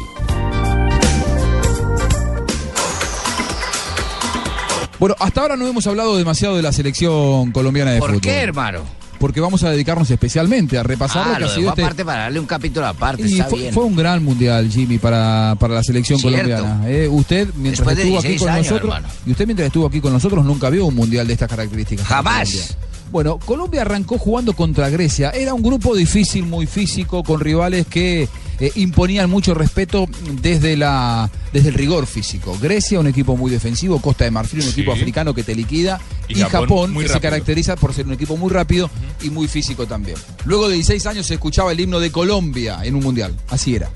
[5.00, 8.22] Bueno, hasta ahora no hemos hablado demasiado de la selección colombiana de ¿Por fútbol.
[8.22, 8.82] qué, hermano?
[9.20, 12.06] Porque vamos a dedicarnos especialmente a repasar lo Ah, que lo ha sido este- aparte
[12.06, 13.74] para darle un capítulo aparte, Y está fue, bien.
[13.74, 16.38] fue un gran mundial, Jimmy, para, para la selección Cierto.
[16.38, 16.90] colombiana.
[16.90, 19.14] Eh, usted, mientras Después estuvo aquí 16 con años, nosotros, hermano.
[19.26, 22.08] y usted mientras estuvo aquí con nosotros nunca vio un mundial de estas características.
[22.08, 22.76] Jamás.
[23.12, 25.32] Bueno, Colombia arrancó jugando contra Grecia.
[25.32, 28.28] Era un grupo difícil, muy físico, con rivales que
[28.60, 30.06] eh, imponían mucho respeto
[30.42, 32.56] desde, la, desde el rigor físico.
[32.62, 34.72] Grecia, un equipo muy defensivo, Costa de Marfil, un Sí.
[34.72, 38.38] equipo africano que te liquida, Y y, Japón, que se caracteriza por ser un equipo
[38.38, 38.90] muy rápido
[39.24, 40.18] y muy físico también.
[40.46, 43.34] Luego de 16 años se escuchaba el himno de Colombia en un mundial.
[43.50, 43.90] Así era.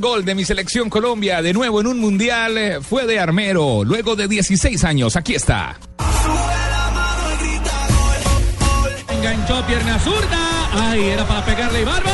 [0.00, 4.16] Gol de mi selección Colombia, de nuevo en un mundial, eh, fue de Armero, luego
[4.16, 5.16] de 16 años.
[5.16, 5.78] Aquí está.
[9.08, 10.70] Enganchó pierna zurda.
[10.72, 12.10] Ay, era para pegarle y barba.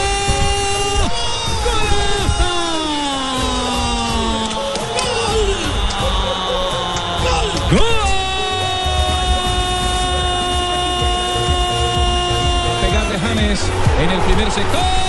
[12.83, 13.71] Pegarle James
[14.03, 15.06] en el primer sector.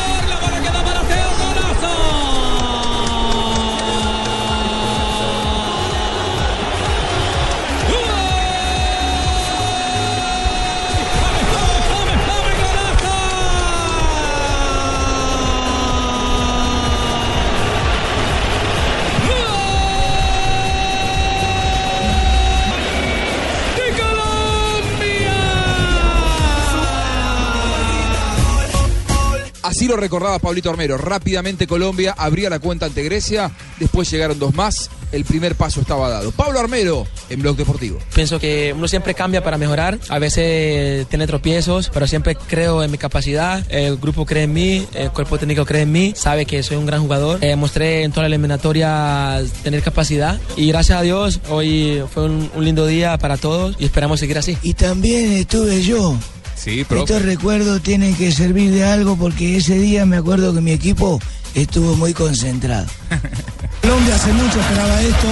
[29.68, 30.98] Así lo recordaba Pablito Armero.
[30.98, 33.52] Rápidamente Colombia abría la cuenta ante Grecia.
[33.82, 34.90] Después llegaron dos más.
[35.12, 36.32] El primer paso estaba dado.
[36.32, 38.00] Pablo Armero en Blog Deportivo.
[38.16, 40.00] Pienso que uno siempre cambia para mejorar.
[40.08, 43.62] A veces tiene tropiezos, pero siempre creo en mi capacidad.
[43.70, 46.86] El grupo cree en mí, el cuerpo técnico cree en mí, sabe que soy un
[46.86, 47.44] gran jugador.
[47.44, 52.50] Eh, mostré en toda la eliminatoria tener capacidad y gracias a Dios hoy fue un,
[52.56, 54.58] un lindo día para todos y esperamos seguir así.
[54.62, 56.18] Y también estuve yo.
[56.58, 60.72] Sí, Estos recuerdos tienen que servir de algo porque ese día me acuerdo que mi
[60.72, 61.20] equipo
[61.54, 62.88] estuvo muy concentrado.
[63.82, 65.28] Colombia hace mucho esperaba esto,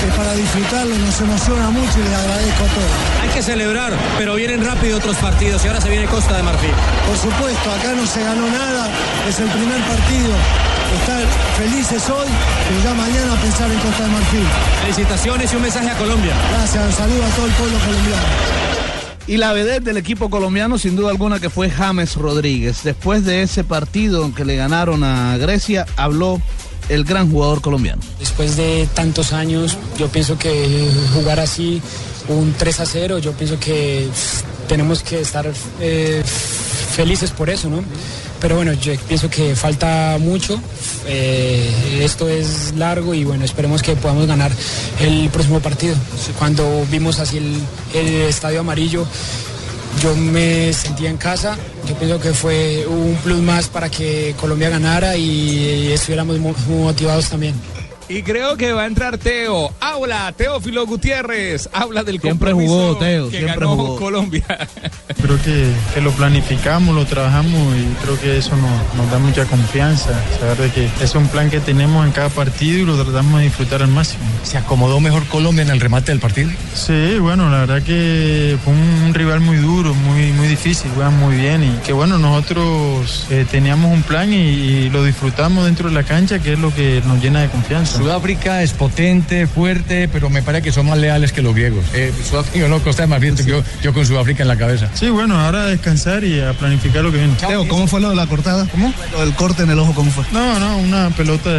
[0.00, 2.96] que para disfrutarlo nos emociona mucho y les agradezco a todos.
[3.22, 6.70] Hay que celebrar, pero vienen rápido otros partidos y ahora se viene Costa de Marfil.
[7.08, 8.88] Por supuesto, acá no se ganó nada,
[9.28, 10.30] es el primer partido.
[11.00, 11.24] Estar
[11.58, 12.28] felices hoy,
[12.68, 14.46] pero ya mañana pensar en Costa de Marfil.
[14.82, 16.34] Felicitaciones y un mensaje a Colombia.
[16.52, 18.75] Gracias, un saludo a todo el pueblo colombiano.
[19.28, 22.84] Y la vedette del equipo colombiano, sin duda alguna, que fue James Rodríguez.
[22.84, 26.40] Después de ese partido que le ganaron a Grecia, habló
[26.88, 28.00] el gran jugador colombiano.
[28.20, 31.82] Después de tantos años, yo pienso que jugar así,
[32.28, 34.06] un 3 a 0, yo pienso que
[34.68, 37.82] tenemos que estar eh, felices por eso, ¿no?
[38.40, 40.60] Pero bueno, yo pienso que falta mucho.
[41.06, 44.50] eh, esto es largo y bueno, esperemos que podamos ganar
[45.00, 45.94] el próximo partido.
[46.38, 47.54] Cuando vimos así el,
[47.94, 49.06] el estadio amarillo,
[50.02, 51.56] yo me sentía en casa.
[51.88, 57.28] Yo pienso que fue un plus más para que Colombia ganara y estuviéramos mo- motivados
[57.30, 57.54] también.
[58.08, 59.72] Y creo que va a entrar Teo.
[59.80, 61.68] Habla, Teófilo Gutiérrez.
[61.72, 63.96] Habla del Siempre compromiso jugó, Teo, que siempre ganó jugó.
[63.96, 64.44] Colombia.
[65.20, 69.44] Creo que, que lo planificamos, lo trabajamos y creo que eso nos, nos da mucha
[69.46, 70.10] confianza.
[70.38, 73.46] Saber de que es un plan que tenemos en cada partido y lo tratamos de
[73.46, 74.22] disfrutar al máximo.
[74.44, 76.50] ¿Se acomodó mejor Colombia en el remate del partido?
[76.74, 81.18] Sí, bueno, la verdad que fue un, un rival muy duro, muy, muy difícil, juegan
[81.18, 85.88] muy bien y que bueno, nosotros eh, teníamos un plan y, y lo disfrutamos dentro
[85.88, 87.95] de la cancha, que es lo que nos llena de confianza.
[87.96, 91.84] Sudáfrica es potente, fuerte, pero me parece que son más leales que los griegos.
[91.94, 94.88] Eh, Sudáfrica no, Costa de Marfil, yo, yo con Sudáfrica en la cabeza.
[94.94, 97.34] Sí, bueno, ahora a descansar y a planificar lo que viene.
[97.34, 98.66] Teo, ¿cómo fue lo de la cortada?
[98.70, 98.92] ¿Cómo?
[99.12, 100.24] Lo del corte en el ojo, ¿cómo fue?
[100.32, 101.50] No, no, una pelota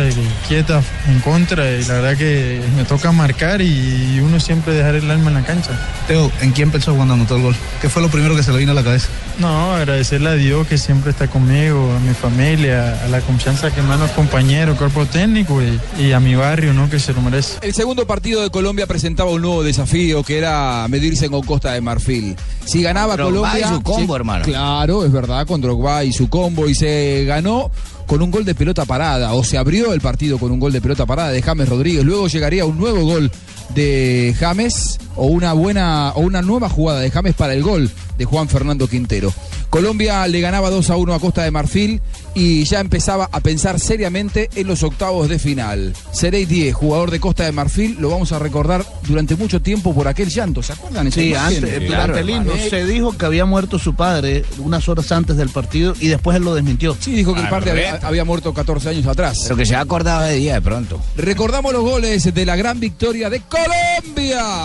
[0.48, 5.10] quieta en contra y la verdad que me toca marcar y uno siempre dejar el
[5.10, 5.72] alma en la cancha.
[6.08, 7.56] Teo, ¿en quién pensó cuando anotó el gol?
[7.82, 9.08] ¿Qué fue lo primero que se le vino a la cabeza?
[9.40, 13.82] No, agradecerle a Dios que siempre está conmigo, a mi familia, a la confianza que
[13.82, 16.90] me dan los compañeros, cuerpo técnico y, y a mi barrio, ¿no?
[16.90, 17.58] Que se lo merece.
[17.62, 21.82] El segundo partido de Colombia presentaba un nuevo desafío que era medirse con Costa de
[21.82, 22.36] Marfil.
[22.66, 23.68] Si ganaba Drogba Colombia.
[23.68, 24.46] y su combo, sí, hermano.
[24.46, 26.68] Claro, es verdad, con Drogba y su combo.
[26.68, 27.72] Y se ganó
[28.06, 29.34] con un gol de pelota parada.
[29.34, 32.04] O se abrió el partido con un gol de pelota parada de James Rodríguez.
[32.04, 33.32] Luego llegaría un nuevo gol
[33.70, 38.26] de James o una buena o una nueva jugada de James para el gol de
[38.26, 39.34] Juan Fernando Quintero.
[39.70, 42.02] Colombia le ganaba 2 a 1 a Costa de Marfil
[42.34, 45.94] y ya empezaba a pensar seriamente en los octavos de final.
[46.12, 50.08] Serey 10, jugador de Costa de Marfil, lo vamos a recordar durante mucho tiempo por
[50.08, 51.12] aquel llanto, ¿se acuerdan?
[51.12, 55.36] Sí, antes, durante el himno se dijo que había muerto su padre unas horas antes
[55.36, 56.96] del partido y después él lo desmintió.
[57.00, 59.40] Sí, dijo que el padre había, había muerto 14 años atrás.
[59.44, 61.00] Pero que se ha acordado de día de pronto.
[61.18, 63.57] Recordamos los goles de la gran victoria de Colombia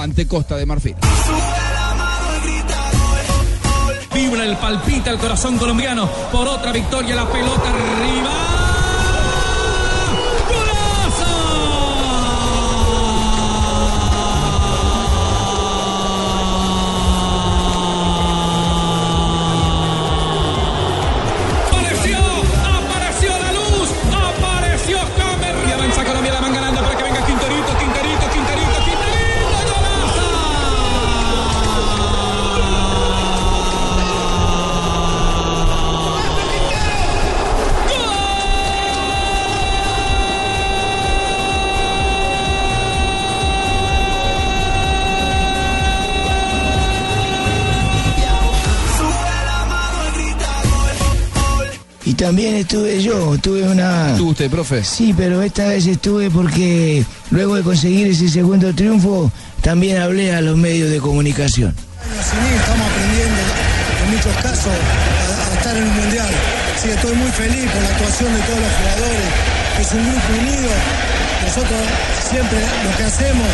[0.02, 0.96] ante Costa de Marfil.
[4.12, 8.41] Vibra el palpita el corazón colombiano por otra victoria, la pelota arriba.
[52.12, 54.10] Y también estuve yo, tuve una...
[54.10, 54.84] ¿Estuvo usted, profe?
[54.84, 60.42] Sí, pero esta vez estuve porque luego de conseguir ese segundo triunfo, también hablé a
[60.42, 61.74] los medios de comunicación.
[62.20, 63.40] Así estamos aprendiendo
[64.04, 66.28] en muchos casos a, a estar en un mundial.
[66.82, 69.28] Sí, estoy muy feliz por la actuación de todos los jugadores.
[69.80, 70.70] Es un grupo unido.
[71.48, 71.80] Nosotros
[72.28, 73.48] siempre lo que hacemos,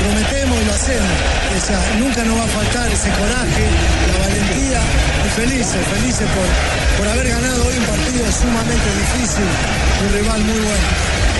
[0.00, 1.16] prometemos y lo hacemos.
[1.56, 3.64] O sea, nunca nos va a faltar ese coraje,
[4.12, 4.80] la valentía
[5.26, 6.48] y felices, felices por,
[6.98, 9.48] por haber ganado hoy un partido sumamente difícil,
[10.04, 10.88] un rival muy bueno.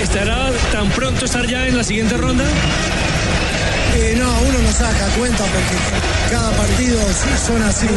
[0.01, 2.43] ¿Estará tan pronto estar ya en la siguiente ronda?
[3.95, 5.75] Eh, no, uno no saca cuenta porque
[6.29, 6.99] cada partido
[7.47, 7.87] son así,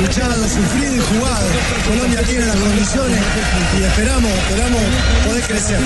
[0.00, 1.46] luchado, sufrido y jugado.
[1.88, 3.18] Colombia tiene las condiciones
[3.78, 4.82] y esperamos, esperamos
[5.24, 5.78] poder crecer.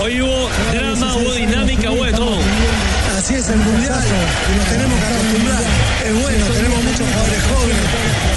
[0.00, 2.38] Hoy hubo drama, hubo dinámica, hubo de todo.
[3.26, 5.62] Así es el mundial y nos tenemos que acostumbrar.
[6.06, 7.76] Es bueno, tenemos muchos jugadores jóvenes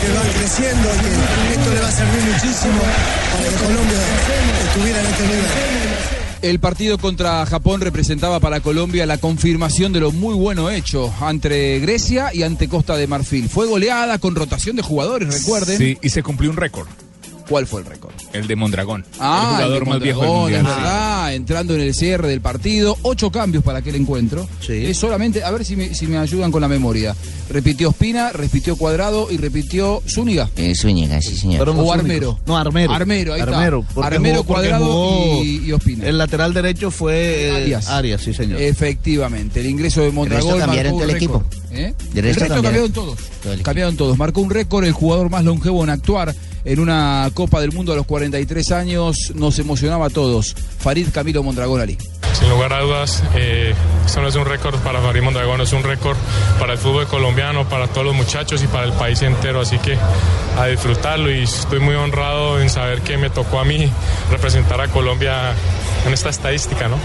[0.01, 2.81] que van creciendo y que esto le va a servir muchísimo
[3.31, 3.99] para que Colombia
[4.65, 5.45] estuviera en este nivel.
[6.41, 11.77] El partido contra Japón representaba para Colombia la confirmación de lo muy bueno hecho ante
[11.77, 13.47] Grecia y ante Costa de Marfil.
[13.47, 15.77] Fue goleada con rotación de jugadores, recuerden.
[15.77, 16.87] Sí, y se cumplió un récord.
[17.49, 18.13] ¿Cuál fue el récord?
[18.31, 19.03] El de Mondragón.
[19.19, 20.61] Ah, el jugador el de más viejo del mundial.
[20.61, 24.47] es verdad, entrando en el cierre del partido, ocho cambios para aquel encuentro.
[24.67, 27.15] Es solamente, a ver si me, si me ayudan con la memoria.
[27.49, 30.47] Repitió Espina, repitió Cuadrado y repitió Zúñiga.
[30.55, 31.67] Eh, Zúñiga, sí, señor.
[31.67, 31.91] O.
[31.91, 32.39] Armero.
[32.45, 32.93] No, Armero.
[32.93, 33.57] Armero, ahí está.
[33.57, 36.05] Armero, porque Armero, jugó- Cuadrado jugó- y, y Ospina.
[36.05, 37.89] El lateral derecho fue eh, Arias.
[37.89, 38.61] Arias, sí, señor.
[38.61, 41.43] Efectivamente, el ingreso de Mondragón resto cambiaron todo el equipo.
[41.71, 41.93] ¿Eh?
[42.13, 43.19] El resto resto cambiaron cambiaron todos.
[43.63, 44.17] Cambiaron todos.
[44.19, 47.95] Marcó un récord el jugador más longevo en actuar en una Copa del Mundo a
[47.95, 50.55] los 43 años nos emocionaba a todos.
[50.79, 51.97] Farid Camilo Mondragón Ali.
[52.33, 53.73] Sin lugar a dudas, eh,
[54.05, 56.17] esto no es un récord para Farid Mondragón, es un récord
[56.59, 59.61] para el fútbol colombiano, para todos los muchachos y para el país entero.
[59.61, 59.97] Así que
[60.57, 63.89] a disfrutarlo y estoy muy honrado en saber que me tocó a mí
[64.31, 65.53] representar a Colombia
[66.05, 66.97] en esta estadística, ¿no?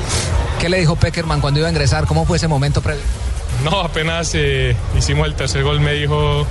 [0.61, 2.07] ¿Qué le dijo Peckerman cuando iba a ingresar?
[2.07, 3.03] ¿Cómo fue ese momento previo?
[3.65, 6.47] No, apenas eh, hicimos el tercer gol, me dijo,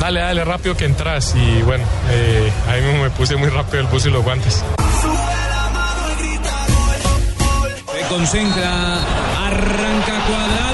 [0.00, 1.32] dale, dale, rápido que entras.
[1.36, 4.64] Y bueno, eh, ahí mismo me puse muy rápido el buzo y los guantes.
[7.92, 8.94] Se concentra,
[9.46, 10.65] arranca cuadrado.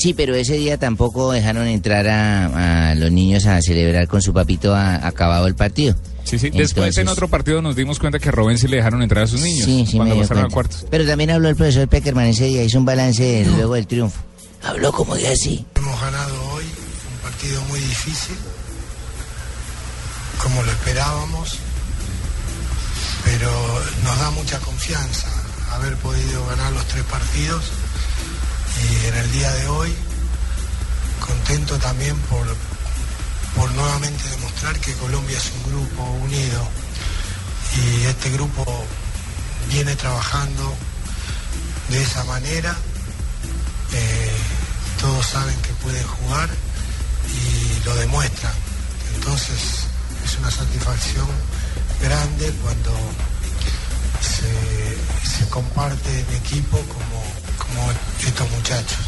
[0.00, 4.32] Sí, pero ese día tampoco dejaron entrar a, a los niños a celebrar con su
[4.32, 5.94] papito a- acabado el partido.
[6.24, 6.48] Sí, sí.
[6.50, 9.26] Después en otro partido nos dimos cuenta que a Robben sí le dejaron entrar a
[9.26, 10.86] sus niños Sí, sí, cuando pasaron a cuartos.
[10.90, 14.18] Pero también habló el profesor Peckerman ese día, hizo un balance luego del triunfo.
[14.62, 15.64] Habló como de así.
[15.74, 18.36] Hemos ganado hoy un partido muy difícil,
[20.42, 21.58] como lo esperábamos,
[23.24, 23.50] pero
[24.04, 25.28] nos da mucha confianza
[25.72, 27.64] haber podido ganar los tres partidos
[29.10, 29.94] en el día de hoy
[31.18, 32.46] contento también por,
[33.56, 36.68] por nuevamente demostrar que Colombia es un grupo unido
[37.76, 38.64] y este grupo
[39.68, 40.74] viene trabajando
[41.88, 42.76] de esa manera.
[43.92, 44.30] Eh,
[45.00, 46.48] todos saben que pueden jugar
[47.28, 48.54] y lo demuestran.
[49.16, 49.86] Entonces
[50.24, 51.26] es una satisfacción
[52.00, 52.92] grande cuando
[54.20, 57.90] se, se comparte en equipo como, como
[58.26, 58.98] estos muchachos.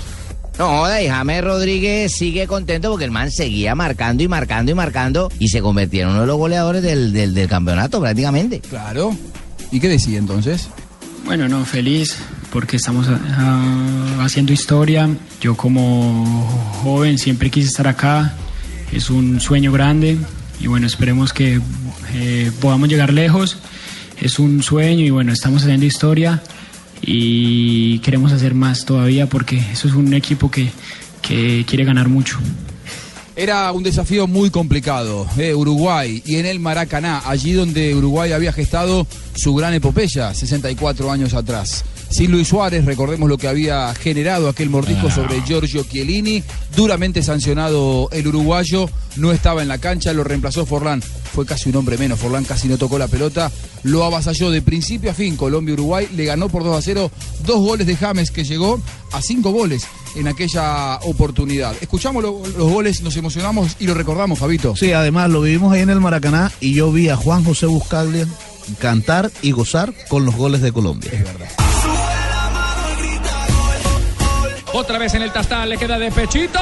[0.59, 5.30] No y James Rodríguez sigue contento porque el man seguía marcando y marcando y marcando
[5.38, 8.61] y se convirtieron en uno de los goleadores del, del, del campeonato prácticamente.
[8.61, 9.16] Claro.
[9.70, 10.68] ¿Y qué decía entonces?
[11.24, 12.16] Bueno, no, feliz
[12.53, 15.09] porque estamos ah, haciendo historia.
[15.40, 16.46] Yo como
[16.82, 18.34] joven siempre quise estar acá.
[18.92, 20.18] Es un sueño grande
[20.61, 21.61] y bueno, esperemos que
[22.14, 23.57] eh, podamos llegar lejos.
[24.20, 26.42] Es un sueño y bueno, estamos haciendo historia
[27.03, 30.70] y queremos hacer más todavía porque eso es un equipo que,
[31.20, 32.38] que quiere ganar mucho.
[33.34, 38.53] Era un desafío muy complicado, eh, Uruguay, y en el Maracaná, allí donde Uruguay había
[38.53, 41.82] gestado su gran epopeya, 64 años atrás.
[42.11, 45.14] Sin Luis Suárez, recordemos lo que había generado aquel mordisco Ah.
[45.14, 46.42] sobre Giorgio Chiellini,
[46.76, 51.03] duramente sancionado el uruguayo, no estaba en la cancha, lo reemplazó Forlán,
[51.33, 53.51] fue casi un hombre menos, Forlán casi no tocó la pelota,
[53.85, 57.11] lo avasalló de principio a fin Colombia-Uruguay, le ganó por 2 a 0,
[57.47, 58.80] dos goles de James que llegó
[59.12, 61.74] a cinco goles en aquella oportunidad.
[61.80, 64.76] Escuchamos lo- los goles, nos emocionamos y lo recordamos, Fabito.
[64.76, 68.26] Sí, además lo vivimos ahí en el Maracaná y yo vi a Juan José Buscaglia
[68.78, 71.11] cantar y gozar con los goles de Colombia.
[71.12, 71.49] Es verdad.
[74.74, 76.59] Otra vez en el tastal, le queda de pechito.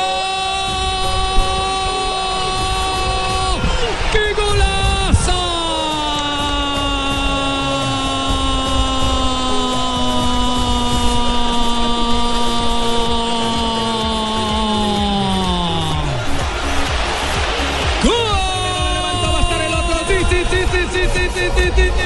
[21.70, 22.00] ¡Golazo!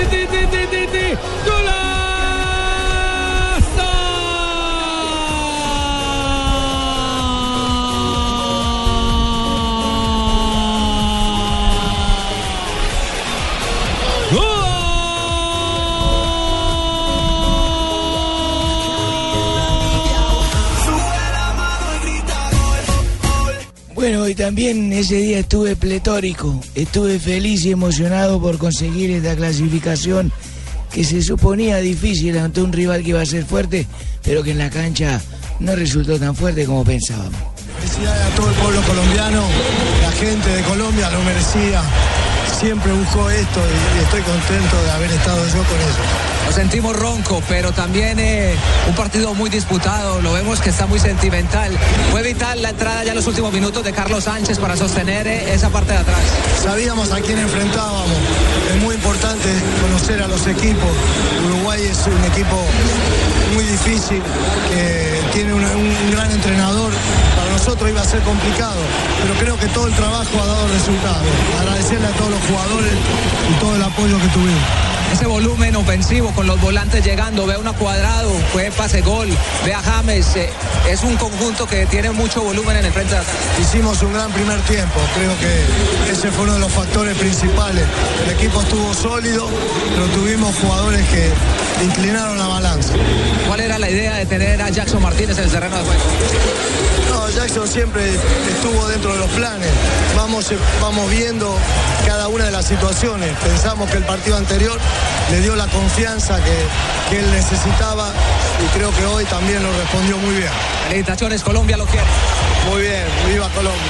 [24.07, 30.31] Bueno, y también ese día estuve pletórico, estuve feliz y emocionado por conseguir esta clasificación
[30.93, 33.87] que se suponía difícil ante un rival que iba a ser fuerte,
[34.23, 35.23] pero que en la cancha
[35.59, 37.33] no resultó tan fuerte como pensábamos.
[37.81, 39.43] Felicidades a todo el pueblo colombiano,
[40.03, 41.83] la gente de Colombia lo merecía.
[42.61, 46.34] siempre buscó esto y, estoy contento de haber estado yo con ellos.
[46.47, 48.55] Lo sentimos ronco, pero también eh,
[48.89, 50.21] un partido muy disputado.
[50.21, 51.73] Lo vemos que está muy sentimental.
[52.11, 55.55] Fue vital la entrada ya en los últimos minutos de Carlos Sánchez para sostener eh,
[55.55, 56.21] esa parte de atrás.
[56.63, 58.09] Sabíamos a quién enfrentábamos.
[58.75, 59.49] Es muy importante
[59.83, 60.91] conocer a los equipos.
[61.47, 62.57] Uruguay es un equipo
[63.55, 64.23] muy difícil,
[64.71, 66.93] que tiene un gran entrenador.
[67.37, 68.81] Para nosotros iba a ser complicado,
[69.23, 71.27] pero creo que todo el trabajo ha dado resultados.
[71.61, 72.93] Agradecerle a todos los jugadores
[73.51, 74.94] y todo el apoyo que tuvimos.
[75.15, 79.29] Ese volumen ofensivo con los volantes llegando, ve una cuadrado, fue pase gol,
[79.65, 80.35] ve a James.
[80.35, 80.51] eh,
[80.91, 83.15] es un conjunto que tiene mucho volumen en el frente.
[83.61, 87.85] Hicimos un gran primer tiempo, creo que ese fue uno de los factores principales.
[88.25, 89.49] El equipo estuvo sólido,
[89.95, 91.31] pero tuvimos jugadores que
[91.85, 92.95] inclinaron la balanza.
[93.47, 96.03] ¿Cuál era la idea de tener a Jackson Martínez en el terreno de juego?
[97.11, 98.03] No, Jackson siempre
[98.49, 99.71] estuvo dentro de los planes.
[100.17, 101.55] Vamos, eh, vamos viendo
[102.07, 103.31] cada una de las situaciones.
[103.39, 104.79] Pensamos que el partido anterior
[105.31, 106.57] le dio la confianza que,
[107.11, 108.13] que él necesitaba
[108.65, 110.51] y creo que hoy también lo respondió muy bien.
[110.89, 112.07] Felicitaciones, Colombia lo quiere.
[112.71, 113.81] Muy bien, viva Colombia.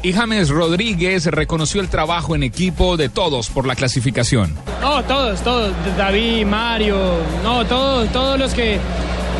[0.00, 4.54] Y James Rodríguez reconoció el trabajo en equipo de todos por la clasificación.
[4.80, 5.72] No, todos, todos.
[5.96, 6.96] David, Mario,
[7.42, 8.78] no, todos, todos los que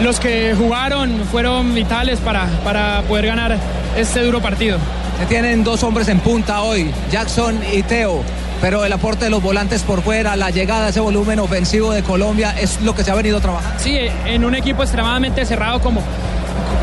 [0.02, 3.56] los que jugaron fueron vitales para, para poder ganar
[3.96, 4.78] este duro partido.
[5.18, 8.22] Se tienen dos hombres en punta hoy, Jackson y Teo.
[8.60, 12.54] Pero el aporte de los volantes por fuera, la llegada, ese volumen ofensivo de Colombia
[12.60, 13.78] es lo que se ha venido trabajando.
[13.78, 16.02] Sí, en un equipo extremadamente cerrado como,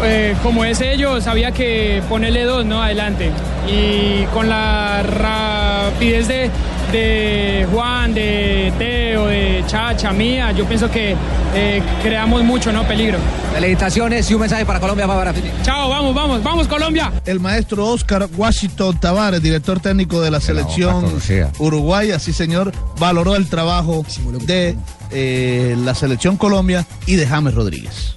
[0.04, 2.82] eh, como es ellos, había que ponerle dos ¿no?
[2.82, 3.30] adelante.
[3.68, 6.50] Y con la rapidez de,
[6.92, 11.16] de Juan, de Teo, de Chacha, mía, yo pienso que
[11.54, 12.88] eh, creamos mucho ¿no?
[12.88, 13.18] peligro.
[13.54, 15.34] Felicitaciones y un mensaje para Colombia para.
[15.64, 17.12] Chao, vamos, vamos, vamos Colombia.
[17.26, 21.52] El maestro Oscar Washington Tavares, director técnico de la selección conocida.
[21.60, 24.06] uruguaya, sí señor, valoró el trabajo
[24.46, 24.76] de
[25.12, 28.16] eh, la selección Colombia y de James Rodríguez.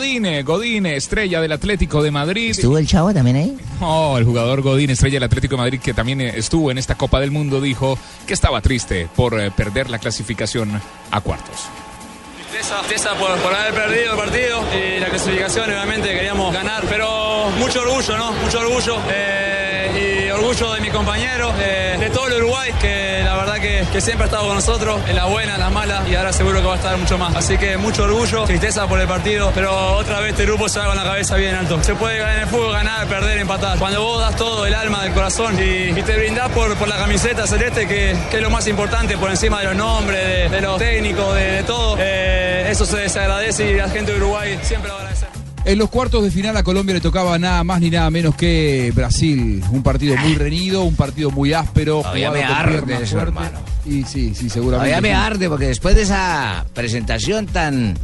[0.00, 2.52] Godine, Godine, estrella del Atlético de Madrid.
[2.52, 3.58] ¿Estuvo el chavo también ahí?
[3.82, 6.94] Oh, el jugador Godín, estrella del Atlético de Madrid, que también eh, estuvo en esta
[6.94, 10.80] Copa del Mundo, dijo que estaba triste por eh, perder la clasificación
[11.10, 11.68] a cuartos.
[12.48, 17.50] Tristeza, tristeza por, por haber perdido el partido y la clasificación, obviamente queríamos ganar, pero
[17.58, 18.32] mucho orgullo, ¿no?
[18.32, 19.49] Mucho orgullo eh,
[19.96, 24.24] y orgullo de mi compañero, de, de todo el Uruguay, que la verdad que, siempre
[24.24, 26.74] ha estado con nosotros, en las buenas, en las malas y ahora seguro que va
[26.74, 27.36] a estar mucho más.
[27.36, 30.86] Así que mucho orgullo, tristeza por el partido, pero otra vez este grupo se va
[30.86, 31.82] con la cabeza bien alto.
[31.82, 33.78] Se puede ganar en el fútbol, ganar, perder, empatar.
[33.78, 36.96] Cuando vos das todo, el alma, del corazón y, y te brindás por, por la
[36.96, 40.78] camiseta celeste, que, que es lo más importante, por encima de los nombres, de, los
[40.78, 44.90] técnicos, de, de todo, eh, eso se, se agradece y la gente de Uruguay siempre
[44.90, 45.09] va a.
[45.64, 48.92] En los cuartos de final a Colombia le tocaba nada más ni nada menos que
[48.94, 49.62] Brasil.
[49.70, 52.00] Un partido muy reñido, un partido muy áspero.
[52.00, 53.18] Todavía me arde eso, fuerte.
[53.18, 53.58] hermano.
[53.84, 54.90] Y sí, sí, seguramente.
[54.90, 55.14] Todavía me sí.
[55.14, 57.94] arde porque después de esa presentación tan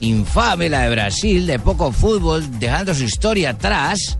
[0.00, 4.18] infame, la de Brasil, de poco fútbol, dejando su historia atrás,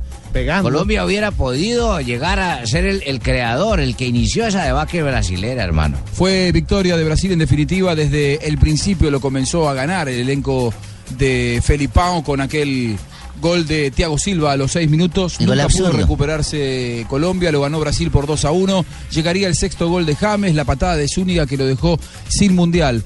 [0.60, 5.64] Colombia hubiera podido llegar a ser el, el creador, el que inició esa debacle brasilera,
[5.64, 5.96] hermano.
[6.12, 7.94] Fue victoria de Brasil en definitiva.
[7.94, 10.74] Desde el principio lo comenzó a ganar el elenco
[11.10, 12.98] de Felipao con aquel
[13.40, 15.40] gol de Thiago Silva a los seis minutos.
[15.40, 18.84] Nunca pudo recuperarse Colombia, lo ganó Brasil por 2 a 1.
[19.10, 21.98] Llegaría el sexto gol de James, la patada de Zúñiga que lo dejó
[22.28, 23.04] sin mundial.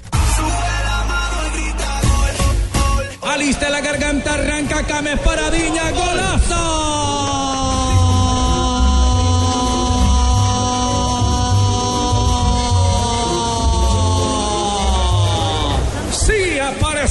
[3.22, 6.99] Alista la garganta, arranca Cames Paradiña, golazo.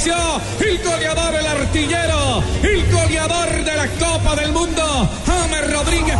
[0.01, 6.15] El goleador, el artillero, el goleador de la Copa del Mundo, James Rodríguez.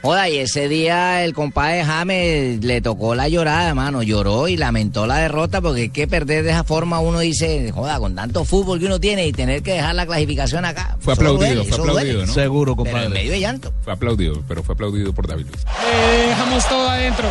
[0.00, 4.02] Hola, y ese día el compadre James le tocó la llorada, hermano.
[4.02, 7.98] Lloró y lamentó la derrota porque es que perder de esa forma uno dice, joda,
[7.98, 10.96] con tanto fútbol que uno tiene y tener que dejar la clasificación acá.
[11.00, 12.26] Fue aplaudido, duele, fue aplaudido, duele.
[12.26, 12.32] ¿no?
[12.32, 13.00] Seguro, compadre.
[13.00, 13.74] Pero en medio de llanto.
[13.82, 15.64] Fue aplaudido, pero fue aplaudido por David Luis.
[15.64, 17.28] Eh, dejamos todo adentro.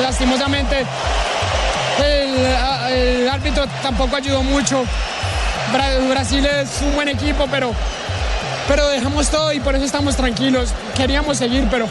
[0.00, 0.86] Lastimosamente
[2.34, 4.84] el, a- el árbitro tampoco ayudó mucho.
[5.72, 7.72] Bra- Brasil es un buen equipo, pero,
[8.68, 10.70] pero dejamos todo y por eso estamos tranquilos.
[10.96, 11.86] Queríamos seguir, pero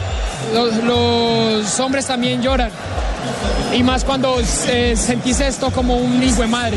[0.54, 2.70] los, los hombres también lloran.
[3.74, 4.36] Y más cuando
[4.68, 6.76] eh, sentís esto como un hijo de madre.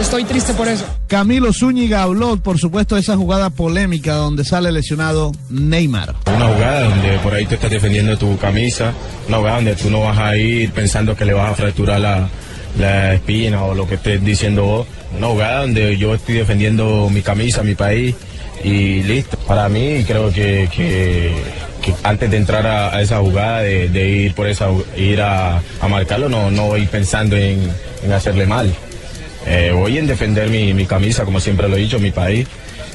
[0.00, 0.84] Estoy triste por eso.
[1.08, 6.14] Camilo Zúñiga habló, por supuesto, de esa jugada polémica donde sale lesionado Neymar.
[6.26, 8.92] Una jugada donde por ahí tú estás defendiendo tu camisa,
[9.26, 12.28] una jugada donde tú no vas a ir pensando que le vas a fracturar la,
[12.78, 14.86] la espina o lo que estés diciendo vos.
[15.16, 18.14] Una jugada donde yo estoy defendiendo mi camisa, mi país
[18.64, 19.36] y listo.
[19.46, 21.32] Para mí creo que, que-
[21.82, 25.58] que antes de entrar a, a esa jugada, de, de ir por esa ir a,
[25.80, 27.60] a marcarlo, no, no voy pensando en,
[28.02, 28.74] en hacerle mal.
[29.46, 32.48] Eh, voy en defender mi, mi camisa, como siempre lo he dicho, mi país.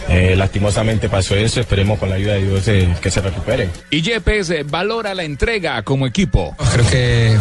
[0.10, 3.70] Eh, lastimosamente pasó eso, esperemos con la ayuda de Dios eh, que se recupere.
[3.92, 6.54] Y Yepes eh, valora la entrega como equipo.
[6.74, 7.38] Creo que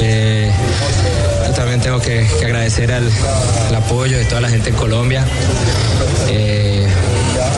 [0.00, 0.41] eh,
[1.82, 3.10] tengo que, agradecer al,
[3.68, 5.24] al apoyo de toda la gente en Colombia.
[6.28, 6.86] Eh,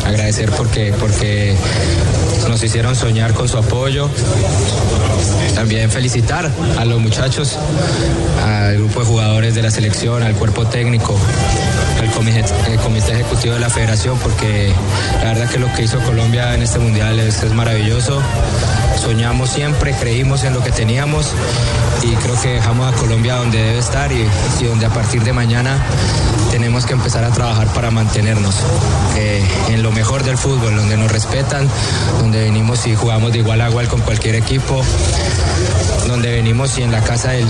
[0.05, 1.55] agradecer porque, porque
[2.49, 4.09] nos hicieron soñar con su apoyo.
[5.55, 7.57] También felicitar a los muchachos,
[8.45, 11.16] al grupo de jugadores de la selección, al cuerpo técnico,
[12.01, 14.72] al comité, ejecutivo de la federación, porque
[15.22, 18.20] la verdad que lo que hizo Colombia en este mundial es, maravilloso.
[19.01, 21.32] Soñamos siempre, creímos en lo que teníamos
[22.03, 24.26] y creo que dejamos a Colombia donde debe estar y,
[24.61, 25.78] y donde a partir de mañana
[26.55, 28.55] tenemos que empezar a trabajar para mantenernos
[29.16, 31.68] eh, en lo mejor del fútbol, donde nos respetan,
[32.20, 34.82] donde venimos y jugamos de igual a igual con cualquier equipo,
[36.09, 37.47] donde venimos y en la casa del,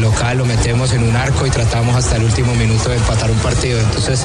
[0.00, 3.38] local lo metemos en un arco y tratamos hasta el último minuto de empatar un
[3.38, 3.80] partido.
[3.80, 4.24] Entonces,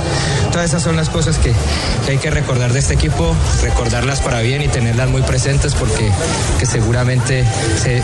[0.51, 1.53] todas esas son las cosas que,
[2.07, 6.11] hay que recordar de este equipo, recordarlas para bien y tenerlas muy presentes porque
[6.59, 7.45] que seguramente
[7.81, 8.03] se,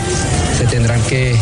[0.56, 1.36] se tendrán que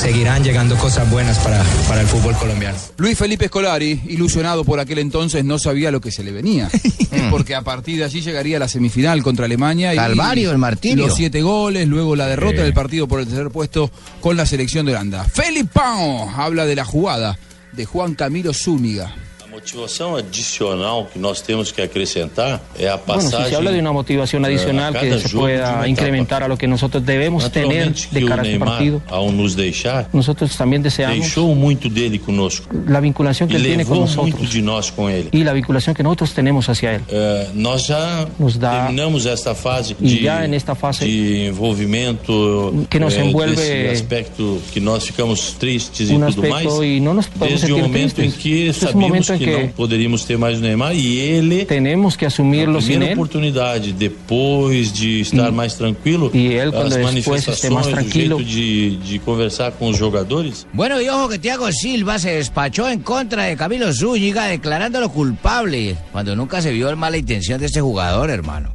[0.00, 2.76] seguirán llegando cosas buenas para, para el fútbol colombiano.
[2.96, 6.70] Luis Felipe Scolari, ilusionado por aquel entonces, no sabía lo que se le venía.
[7.30, 9.92] porque a partir de allí llegaría la semifinal contra Alemania.
[9.94, 11.06] Y Calvario, el martirio.
[11.06, 13.90] Los siete goles, luego la derrota del partido por el tercer puesto
[14.20, 15.24] con la selección de Holanda.
[15.24, 17.38] Felipão habla de la jugada
[17.72, 19.14] de Juan Camilo Zúñiga.
[19.54, 23.44] Motivação adicional que nós temos que acrescentar é a Bueno, passagem.
[23.44, 26.56] si se habla de una motivación eh, adicional que se pueda uma incrementar a lo
[26.58, 30.56] que nosotros debemos tener que de cara a este Neymar, partido, ao nos deixar, nosotros
[30.56, 34.26] también deseamos deixou muito dele conosco la vinculación que e él tiene con levou muito
[34.42, 35.28] nosotros de nós com ele.
[35.30, 37.02] y la vinculación que nosotros tenemos hacia él.
[37.08, 42.74] Eh, nós já Nos dá- terminamos esta fase de, ya en esta fase de envolvimento
[42.90, 47.26] que nos eh, envuelve aspecto que nós ficamos tristes e tudo mais y no nos
[47.38, 48.42] desde o momento em tristes.
[48.42, 51.18] que Este es un sabíamos en que, que não poderíamos ter mais o Neymar e
[51.18, 56.52] ele tenemos que asumirlo a sin primeira él oportunidade depois de estar mais tranquilo y
[56.54, 58.38] él, cuando as después esté o tranquilo.
[58.38, 63.00] de, de conversar com os jogadores Bueno, y ojo que Thiago Silva se despachó en
[63.00, 68.30] contra de Camilo Zúñiga declarándolo culpable, cuando nunca se vio mala intención de este jugador,
[68.30, 68.72] hermano.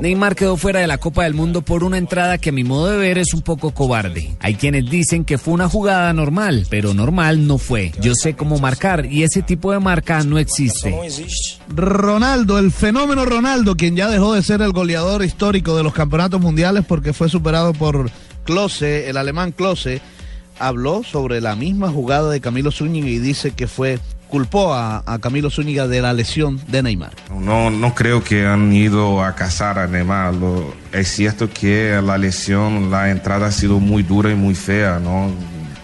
[0.00, 2.90] Neymar quedó fuera de la Copa del Mundo por una entrada que a mi modo
[2.90, 4.30] de ver es un poco cobarde.
[4.40, 7.92] Hay quienes dicen que fue una jugada normal, pero normal no fue.
[8.00, 10.94] Yo sé cómo marcar y ese tipo de marca no existe.
[11.74, 16.40] Ronaldo, el fenómeno Ronaldo, quien ya dejó de ser el goleador histórico de los campeonatos
[16.40, 18.10] mundiales porque fue superado por
[18.44, 20.00] Klose, el alemán Klose,
[20.58, 23.98] habló sobre la misma jugada de Camilo Zúñiga y dice que fue
[24.28, 27.12] culpó a, a Camilo Zúñiga de la lesión de Neymar.
[27.40, 30.34] No, no creo que han ido a cazar a Neymar.
[30.34, 34.98] Lo- es cierto que la lesión, la entrada ha sido muy dura y muy fea,
[34.98, 35.30] ¿no?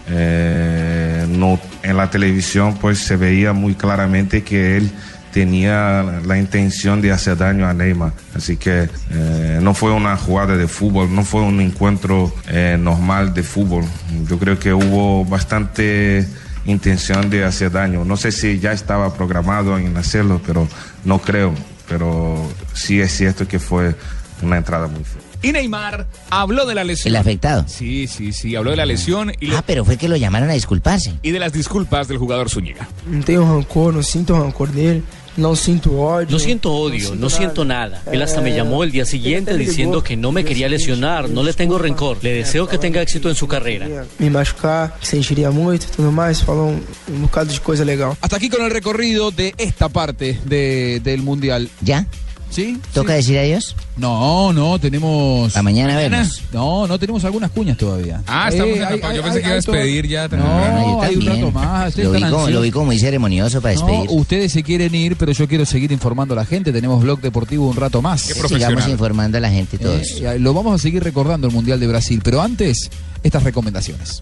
[0.07, 1.04] Eh,
[1.35, 4.91] no en la televisión pues se veía muy claramente que él
[5.35, 8.13] tenía la intención de hacer daño a Neymar.
[8.33, 13.33] Así que eh, no fue una jugada de fútbol, no fue un encuentro eh, normal
[13.33, 13.83] de fútbol.
[14.29, 16.25] Yo creo que hubo bastante
[16.65, 18.05] intención de hacer daño.
[18.05, 20.69] No sé si ya estaba programado en hacerlo, pero
[21.03, 21.53] no creo.
[21.89, 23.93] Pero sí es cierto que fue
[24.41, 25.24] una entrada muy fea.
[25.41, 27.13] Y Neymar habló de la lesión.
[27.13, 27.65] ¿El afectado?
[27.67, 30.53] Sí, sí, sí, habló de la lesión y, Ah, pero fue que lo llamaron a
[30.53, 31.13] disculparse.
[31.21, 32.87] y de las disculpas del jugador Zúñiga.
[33.05, 35.03] Não tenho rancor, não sinto rancor dele,
[35.37, 36.31] não sinto ódio.
[36.31, 38.01] No siento odio, no siento nada.
[38.11, 41.53] Él hasta me llamó el día siguiente diciendo que no me quería lesionar, no le
[41.53, 42.17] tengo rencor.
[42.23, 43.87] Le deseo que tenga éxito en su carrera.
[44.17, 46.81] Me machucar, sentiria muito e tudo mais, falou um,
[47.13, 48.15] um bocado de coisa legal.
[48.21, 51.69] Hasta aquí con el recorrido de esta parte de- del Mundial.
[51.81, 52.07] ¿Ya?
[52.49, 52.79] ¿Sí?
[52.93, 53.17] ¿Toca Sí.
[53.17, 53.75] decir adiós?
[53.97, 55.55] No, no, tenemos.
[55.57, 56.41] A mañana vemos.
[56.53, 58.21] No, no tenemos algunas cuñas todavía.
[58.27, 60.79] Ah, estamos en la pa- yo pensé que iba a despedir ya temprano.
[60.79, 61.97] No, hay un rato más.
[61.97, 62.63] Lo vi, como, lo ansiosos.
[62.63, 64.09] vi como muy ceremonioso para No, despedir.
[64.19, 66.71] ustedes se quieren ir, pero yo quiero seguir informando a la gente.
[66.71, 68.21] Tenemos blog deportivo un rato más.
[68.21, 70.21] Sigamos informando a la gente todos.
[70.21, 72.89] Eh, lo vamos a seguir recordando el Mundial de Brasil, pero antes,
[73.23, 74.21] estas recomendaciones.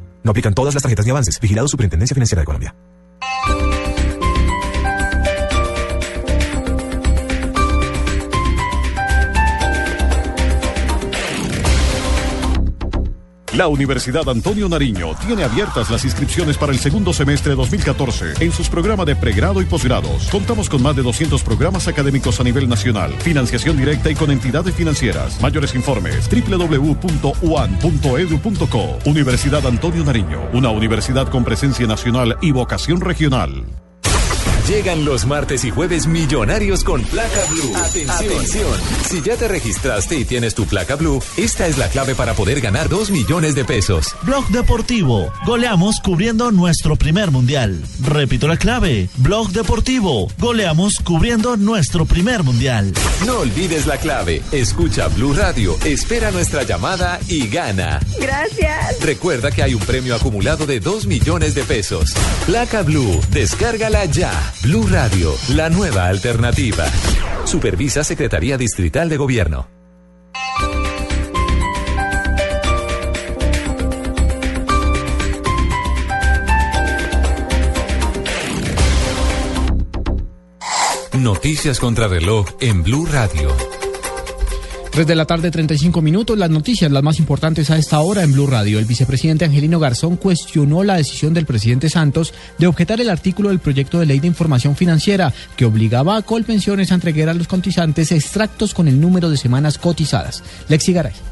[0.23, 1.39] No aplican todas las tarjetas ni avances.
[1.39, 2.75] Vigilado Superintendencia Financiera de Colombia.
[13.55, 18.69] La Universidad Antonio Nariño tiene abiertas las inscripciones para el segundo semestre 2014 en sus
[18.69, 20.29] programas de pregrado y posgrados.
[20.29, 24.73] Contamos con más de 200 programas académicos a nivel nacional, financiación directa y con entidades
[24.73, 25.41] financieras.
[25.41, 26.99] Mayores informes www.uan.edu.co.
[29.05, 33.65] Universidad Antonio Nariño, una universidad con presencia nacional y vocación regional.
[34.71, 37.75] Llegan los martes y jueves millonarios con placa blue.
[38.07, 38.71] Atención.
[39.05, 42.61] Si ya te registraste y tienes tu placa blue, esta es la clave para poder
[42.61, 44.15] ganar 2 millones de pesos.
[44.21, 45.29] Blog Deportivo.
[45.45, 47.83] Goleamos cubriendo nuestro primer mundial.
[48.01, 49.09] Repito la clave.
[49.17, 50.31] Blog Deportivo.
[50.39, 52.93] Goleamos cubriendo nuestro primer mundial.
[53.25, 54.41] No olvides la clave.
[54.53, 57.99] Escucha Blue Radio, espera nuestra llamada y gana.
[58.17, 59.01] Gracias.
[59.01, 62.13] Recuerda que hay un premio acumulado de 2 millones de pesos.
[62.45, 64.31] Placa Blue, descárgala ya.
[64.63, 66.85] Blue Radio, la nueva alternativa.
[67.45, 69.67] Supervisa Secretaría Distrital de Gobierno.
[81.17, 83.80] Noticias contra reloj en Blue Radio.
[84.91, 86.37] 3 de la tarde, 35 minutos.
[86.37, 88.77] Las noticias, las más importantes a esta hora en Blue Radio.
[88.77, 93.59] El vicepresidente Angelino Garzón cuestionó la decisión del presidente Santos de objetar el artículo del
[93.59, 98.11] proyecto de ley de información financiera que obligaba a Colpensiones a entregar a los cotizantes
[98.11, 100.43] extractos con el número de semanas cotizadas.
[100.67, 101.30] Lexi Garay.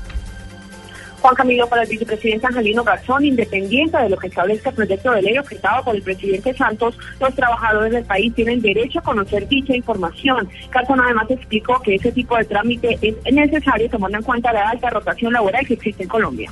[1.21, 5.21] Juan Camilo, para el vicepresidente Angelino Garzón, independiente de lo que establezca el proyecto de
[5.21, 9.75] ley objetado por el presidente Santos, los trabajadores del país tienen derecho a conocer dicha
[9.75, 10.49] información.
[10.71, 14.89] Garzón además explicó que ese tipo de trámite es necesario tomando en cuenta la alta
[14.89, 16.51] rotación laboral que existe en Colombia.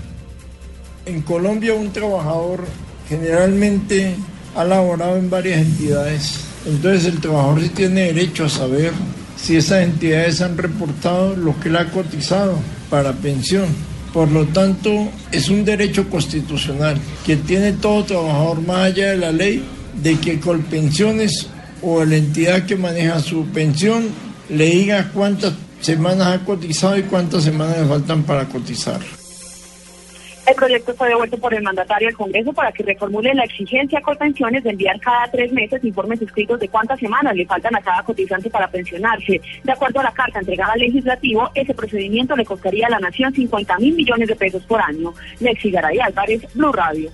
[1.05, 2.65] En Colombia un trabajador
[3.07, 4.15] generalmente
[4.55, 8.91] ha laborado en varias entidades, entonces el trabajador sí tiene derecho a saber
[9.38, 12.57] si esas entidades han reportado lo que le ha cotizado
[12.89, 13.68] para pensión.
[14.13, 19.31] Por lo tanto, es un derecho constitucional que tiene todo trabajador más allá de la
[19.31, 19.63] ley
[20.01, 21.47] de que Colpensiones
[21.81, 24.05] o la entidad que maneja su pensión
[24.49, 29.16] le diga cuántas semanas ha cotizado y cuántas semanas le faltan para cotizar.
[30.47, 34.01] El proyecto fue devuelto por el mandatario al Congreso para que reformule la exigencia a
[34.01, 38.01] Colpensiones de enviar cada tres meses informes escritos de cuántas semanas le faltan a cada
[38.03, 39.41] cotizante para pensionarse.
[39.65, 43.33] De acuerdo a la carta entregada al legislativo, ese procedimiento le costaría a la nación
[43.33, 45.13] 50 mil millones de pesos por año.
[45.41, 47.11] Lexi Garay Álvarez, Blue Radio.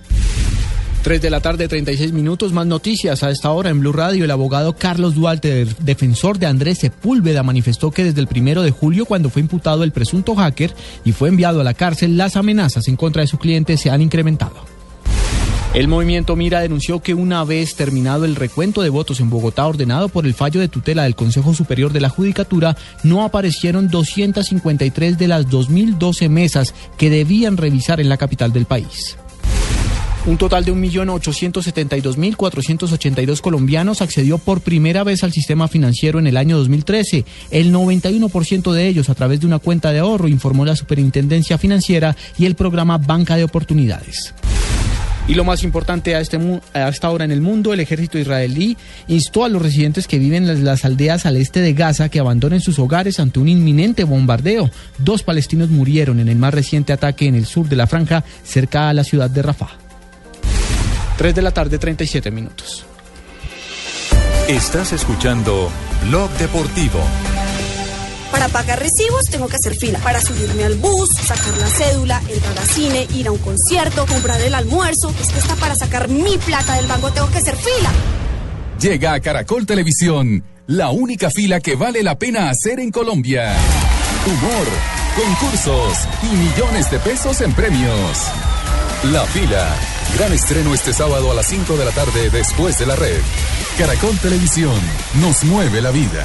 [1.04, 2.54] 3 de la tarde, 36 minutos.
[2.54, 4.24] Más noticias a esta hora en Blue Radio.
[4.24, 9.04] El abogado Carlos Duarte, defensor de Andrés Sepúlveda, manifestó que desde el primero de julio,
[9.04, 10.74] cuando fue imputado el presunto hacker
[11.04, 14.00] y fue enviado a la cárcel, las amenazas en contra de su cliente se han
[14.00, 14.54] incrementado.
[15.74, 20.08] El movimiento Mira denunció que una vez terminado el recuento de votos en Bogotá ordenado
[20.08, 25.28] por el fallo de tutela del Consejo Superior de la Judicatura, no aparecieron 253 de
[25.28, 29.18] las 2.012 mesas que debían revisar en la capital del país.
[30.26, 36.56] Un total de 1.872.482 colombianos accedió por primera vez al sistema financiero en el año
[36.56, 37.26] 2013.
[37.50, 42.16] El 91% de ellos a través de una cuenta de ahorro, informó la Superintendencia Financiera
[42.38, 44.32] y el programa Banca de Oportunidades.
[45.28, 46.38] Y lo más importante a, este,
[46.74, 50.64] esta hora en el mundo, el ejército israelí instó a los residentes que viven en
[50.64, 54.70] las aldeas al este de Gaza que abandonen sus hogares ante un inminente bombardeo.
[54.98, 58.88] Dos palestinos murieron en el más reciente ataque en el sur de la franja, cerca
[58.88, 59.83] a la ciudad de Rafah.
[61.16, 62.86] 3 de la tarde, 37 minutos.
[64.48, 65.70] Estás escuchando
[66.06, 67.00] Blog Deportivo.
[68.30, 70.00] Para pagar recibos tengo que hacer fila.
[70.00, 74.40] Para subirme al bus, sacar la cédula, entrar a cine, ir a un concierto, comprar
[74.40, 75.14] el almuerzo.
[75.20, 77.90] Es que hasta para sacar mi plata del banco tengo que hacer fila.
[78.80, 83.54] Llega a Caracol Televisión, la única fila que vale la pena hacer en Colombia.
[84.26, 84.66] Humor,
[85.16, 88.18] concursos y millones de pesos en premios.
[89.12, 89.93] La fila.
[90.14, 93.20] Gran estreno este sábado a las 5 de la tarde después de la red.
[93.76, 94.80] Caracol Televisión
[95.20, 96.24] nos mueve la vida.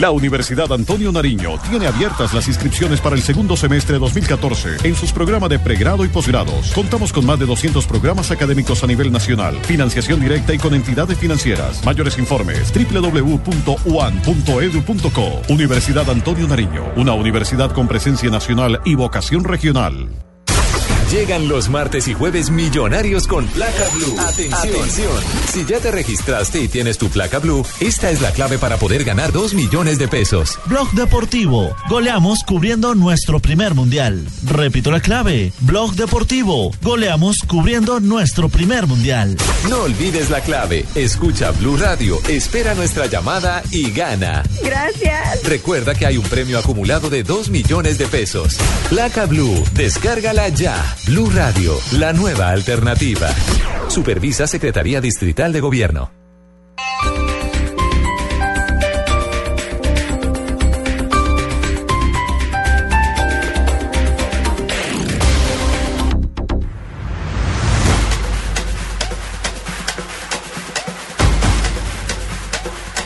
[0.00, 5.12] La Universidad Antonio Nariño tiene abiertas las inscripciones para el segundo semestre 2014 en sus
[5.12, 6.72] programas de pregrado y posgrados.
[6.72, 11.18] Contamos con más de 200 programas académicos a nivel nacional, financiación directa y con entidades
[11.18, 11.84] financieras.
[11.84, 13.42] Mayores informes www.uan.edu.co.
[15.52, 20.29] Universidad Antonio Nariño, una universidad con presencia nacional y vocación regional.
[21.10, 24.16] Llegan los martes y jueves millonarios con placa blue.
[24.20, 25.10] Atención.
[25.52, 29.02] Si ya te registraste y tienes tu placa blue, esta es la clave para poder
[29.02, 30.56] ganar 2 millones de pesos.
[30.66, 31.74] Blog Deportivo.
[31.88, 34.24] Goleamos cubriendo nuestro primer mundial.
[34.44, 35.52] Repito la clave.
[35.62, 36.70] Blog Deportivo.
[36.80, 39.36] Goleamos cubriendo nuestro primer mundial.
[39.68, 40.86] No olvides la clave.
[40.94, 44.44] Escucha Blue Radio, espera nuestra llamada y gana.
[44.62, 45.42] Gracias.
[45.42, 48.56] Recuerda que hay un premio acumulado de 2 millones de pesos.
[48.88, 50.96] Placa Blue, descárgala ya.
[51.06, 53.28] Blue Radio, la nueva alternativa.
[53.88, 56.19] Supervisa Secretaría Distrital de Gobierno.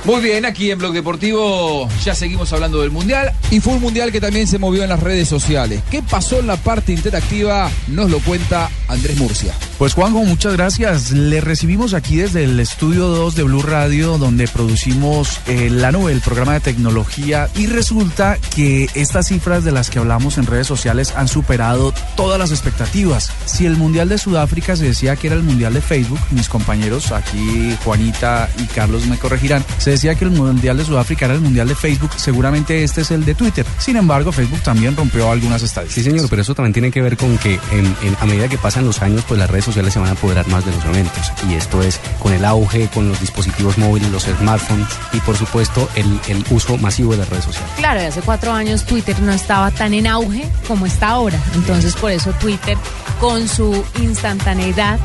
[0.04, 4.12] Muy bien, aquí en Blog Deportivo ya seguimos hablando del Mundial y fue un Mundial
[4.12, 5.80] que también se movió en las redes sociales.
[5.90, 7.70] ¿Qué pasó en la parte interactiva?
[7.88, 9.54] Nos lo cuenta Andrés Murcia.
[9.78, 11.10] Pues Juanjo, muchas gracias.
[11.10, 16.12] Le recibimos aquí desde el estudio 2 de Blue Radio, donde producimos eh, la nube,
[16.12, 20.66] el programa de tecnología, y resulta que estas cifras de las que hablamos en redes
[20.66, 23.30] sociales han superado todas las expectativas.
[23.46, 27.10] Si el Mundial de Sudáfrica se decía que era el Mundial de Facebook, mis compañeros
[27.10, 31.40] aquí, Juanita y Carlos me corregirán, se decía que el Mundial de Sudáfrica era el
[31.40, 33.64] Mundial de Facebook, seguramente este es el de Twitter.
[33.78, 36.04] Sin embargo, Facebook también rompió algunas estadísticas.
[36.04, 38.58] Sí, señor, pero eso también tiene que ver con que en- en- a medida que
[38.58, 41.32] pasan los años, pues las redes sociales se van a apoderar más de los eventos.
[41.48, 45.88] Y esto es con el auge, con los dispositivos móviles, los smartphones y por supuesto
[45.94, 47.70] el, el uso masivo de las redes sociales.
[47.76, 51.38] Claro, y hace cuatro años Twitter no estaba tan en auge como está ahora.
[51.54, 52.76] Entonces, por eso Twitter,
[53.20, 54.98] con su instantaneidad,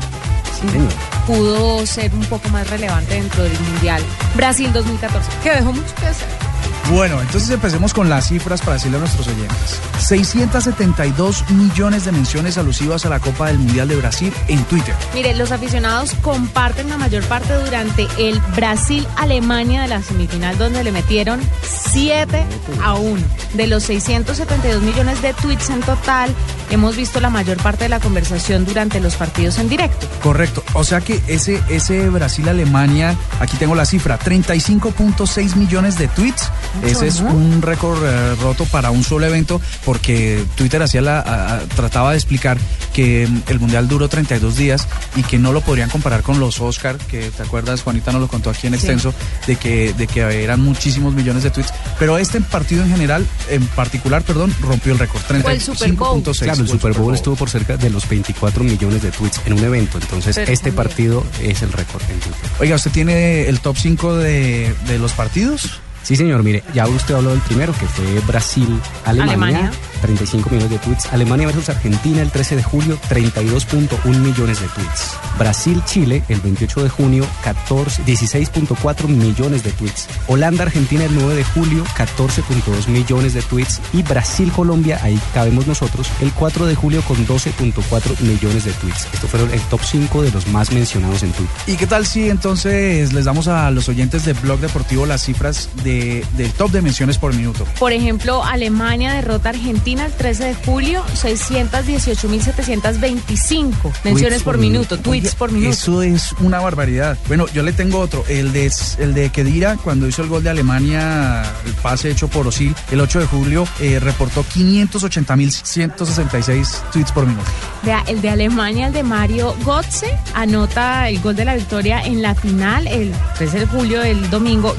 [1.26, 4.02] pudo ser un poco más relevante dentro del Mundial
[4.34, 6.49] Brasil 2014, que dejó mucho que hacer.
[6.88, 9.80] Bueno, entonces empecemos con las cifras para decirle a nuestros oyentes.
[9.98, 14.94] 672 millones de menciones alusivas a la Copa del Mundial de Brasil en Twitter.
[15.14, 20.92] Mire, los aficionados comparten la mayor parte durante el Brasil-Alemania de la semifinal, donde le
[20.92, 22.44] metieron 7
[22.82, 23.22] a 1.
[23.54, 26.34] De los 672 millones de tweets en total,
[26.70, 30.08] hemos visto la mayor parte de la conversación durante los partidos en directo.
[30.22, 30.62] Correcto.
[30.74, 36.50] O sea que ese, ese Brasil-Alemania, aquí tengo la cifra, 35.6 millones de tweets.
[36.84, 37.30] Ese es ¿no?
[37.30, 42.10] un récord eh, roto para un solo evento porque Twitter hacía la, a- a- trataba
[42.12, 42.58] de explicar
[42.94, 46.60] que mm, el Mundial duró 32 días y que no lo podrían comparar con los
[46.60, 48.78] Oscar, que te acuerdas, Juanita nos lo contó aquí en Sí.
[48.78, 49.12] extenso,
[49.46, 51.72] de que, de que eran muchísimos millones de tweets.
[51.98, 55.20] Pero este partido en general, en particular, perdón, rompió el récord.
[55.22, 56.22] Fue el Super Bowl.
[56.22, 56.38] 35.6.
[56.44, 59.64] Claro, el Super Bowl estuvo por cerca de los 24 millones de tweets en un
[59.64, 60.86] evento, entonces Pero este también.
[60.86, 62.50] partido es el récord en Twitter.
[62.60, 65.80] Oiga, ¿usted tiene el top 5 de, de los partidos?
[66.02, 69.32] Sí, señor, mire, ya usted habló del primero, que fue Brasil-Alemania.
[69.32, 69.72] Alemania.
[70.00, 71.12] 35 millones de tweets.
[71.12, 75.16] Alemania versus Argentina el 13 de julio, 32.1 millones de tweets.
[75.38, 80.08] Brasil-Chile el 28 de junio, 14, 16.4 millones de tweets.
[80.26, 83.80] Holanda-Argentina el 9 de julio, 14.2 millones de tweets.
[83.92, 89.06] Y Brasil-Colombia, ahí cabemos nosotros, el 4 de julio con 12.4 millones de tweets.
[89.12, 91.54] Estos fueron el top 5 de los más mencionados en Twitter.
[91.66, 95.68] ¿Y qué tal si entonces les damos a los oyentes de Blog Deportivo las cifras
[95.82, 97.66] de, del top de menciones por minuto?
[97.78, 103.74] Por ejemplo, Alemania derrota a Argentina el 13 de julio, 618.725
[104.04, 105.72] menciones por, minuto, tweets Oye, por minuto.
[105.72, 107.16] Eso es una barbaridad.
[107.28, 108.24] Bueno, yo le tengo otro.
[108.28, 112.46] El de, el de Kedira, cuando hizo el gol de Alemania, el pase hecho por
[112.46, 117.48] Osil, el 8 de julio, eh, reportó 580.166 tweets por minuto.
[117.82, 122.22] Vea, el de Alemania, el de Mario Götze, anota el gol de la victoria en
[122.22, 124.74] la final el 13 de julio del domingo,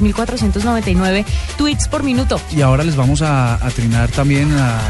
[0.00, 1.24] 556.499
[1.56, 2.40] tweets por minuto.
[2.54, 4.80] Y ahora les vamos a, a trinar también a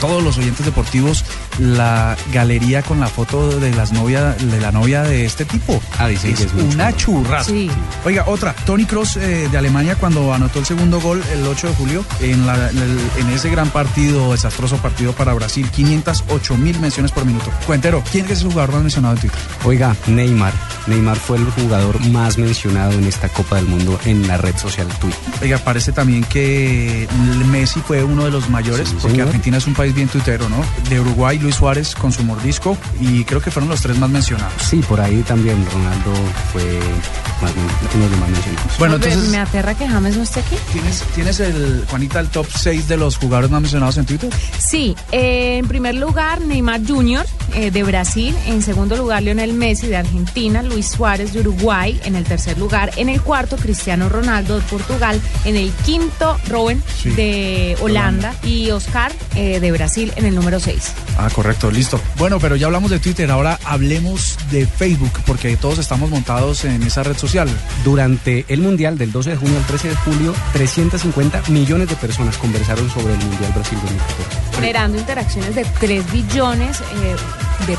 [0.00, 1.24] todos los oyentes deportivos
[1.58, 5.80] la galería con la foto de las novia, de la novia de este tipo.
[5.98, 6.92] Ah, dicen es que es muy una.
[7.44, 7.70] Sí.
[8.04, 11.74] Oiga, otra, Tony Cross eh, de Alemania cuando anotó el segundo gol el 8 de
[11.74, 16.78] julio en, la- en el- en ese gran partido, desastroso partido para Brasil, 508 mil
[16.80, 17.50] menciones por minuto.
[17.66, 19.38] Cuentero, ¿quién es el jugador más mencionado en Twitter?
[19.64, 20.52] Oiga, Neymar.
[20.86, 24.86] Neymar fue el jugador más mencionado en esta Copa del Mundo en la red social
[25.00, 25.18] Twitter.
[25.42, 27.06] Oiga, parece también que
[27.50, 29.26] Messi fue uno de los mayores, Sí, porque señor.
[29.28, 30.64] Argentina es un país bien tuitero, ¿no?
[30.88, 34.52] De Uruguay, Luis Suárez con su mordisco, y creo que fueron los tres más mencionados.
[34.68, 36.12] Sí, por ahí también Ronaldo
[36.52, 36.62] fue
[37.40, 37.52] más,
[37.94, 38.78] uno de los más mencionados.
[38.78, 40.56] Bueno, entonces, Me aterra que James no esté aquí.
[40.72, 44.30] ¿tienes, ¿tienes el, Juanita, el top 6 de los jugadores más mencionados en Twitter?
[44.58, 47.24] Sí, eh, en primer lugar Neymar Jr.
[47.54, 52.14] eh, de Brasil, en segundo lugar Lionel Messi de Argentina, Luis Suárez de Uruguay, en
[52.14, 57.08] el tercer lugar, en el cuarto Cristiano Ronaldo de Portugal, en el quinto Robin Sí,
[57.10, 60.92] de Holanda y Oscar eh, de Brasil en el número 6.
[61.16, 62.00] Ah, correcto, listo.
[62.16, 66.82] Bueno, pero ya hablamos de Twitter, ahora hablemos de Facebook, porque todos estamos montados en
[66.82, 67.48] esa red social.
[67.84, 72.36] Durante el Mundial del 12 de junio al 13 de julio, 350 millones de personas
[72.38, 74.56] conversaron sobre el Mundial Brasil 2014.
[74.56, 77.14] generando interacciones de 3 billones eh,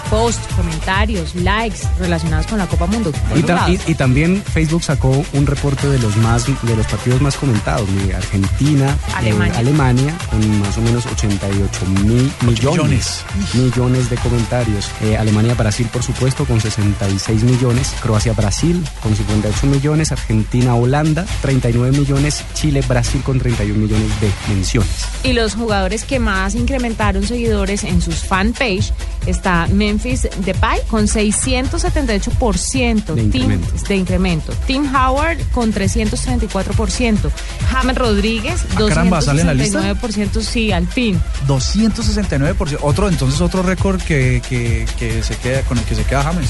[0.10, 3.12] posts, comentarios, likes relacionados con la Copa Mundo.
[3.36, 7.22] Y, ta- y- y también Facebook sacó un reporte de los más de los partidos
[7.22, 7.88] más comentados.
[7.90, 9.58] Mire, Argentina, eh, Alemania.
[9.60, 14.90] Alemania, con más o menos 88 mil millones, millones de comentarios.
[15.02, 17.94] Eh, Alemania, Brasil, por supuesto, con 66 millones.
[18.02, 20.12] Croacia, Brasil, con 58 millones.
[20.12, 22.44] Argentina, Holanda, 39 millones.
[22.54, 24.90] Chile, Brasil, con 31 millones de menciones.
[25.24, 28.92] Y los jugadores que más incrementaron seguidores en sus fanpage
[29.26, 33.68] está Memphis Depay con 678% De incremento.
[33.72, 34.54] Tim, de incremento.
[34.68, 37.32] Tim Howard con 334%.
[37.70, 39.80] James Rodríguez, Ah, caramba, ¿sale en la lista?
[39.82, 41.20] 269%, sí, al fin.
[41.48, 42.78] 269%.
[42.82, 46.50] Otro, entonces otro récord que, que- que se queda, con el que se queda James.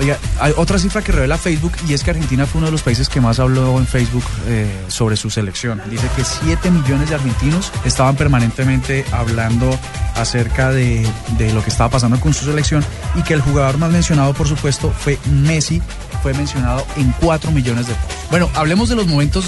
[0.00, 2.82] Oiga, hay otra cifra que revela Facebook y es que Argentina fue uno de los
[2.82, 5.80] países que más habló en Facebook eh, sobre su selección.
[5.90, 9.78] Dice que 7 millones de argentinos estaban permanentemente hablando
[10.16, 11.06] acerca de,
[11.38, 12.81] de lo que estaba pasando con su selección
[13.14, 15.82] y que el jugador más mencionado, por supuesto, fue Messi.
[16.22, 18.30] Fue mencionado en 4 millones de posts.
[18.30, 19.44] Bueno, hablemos de los momentos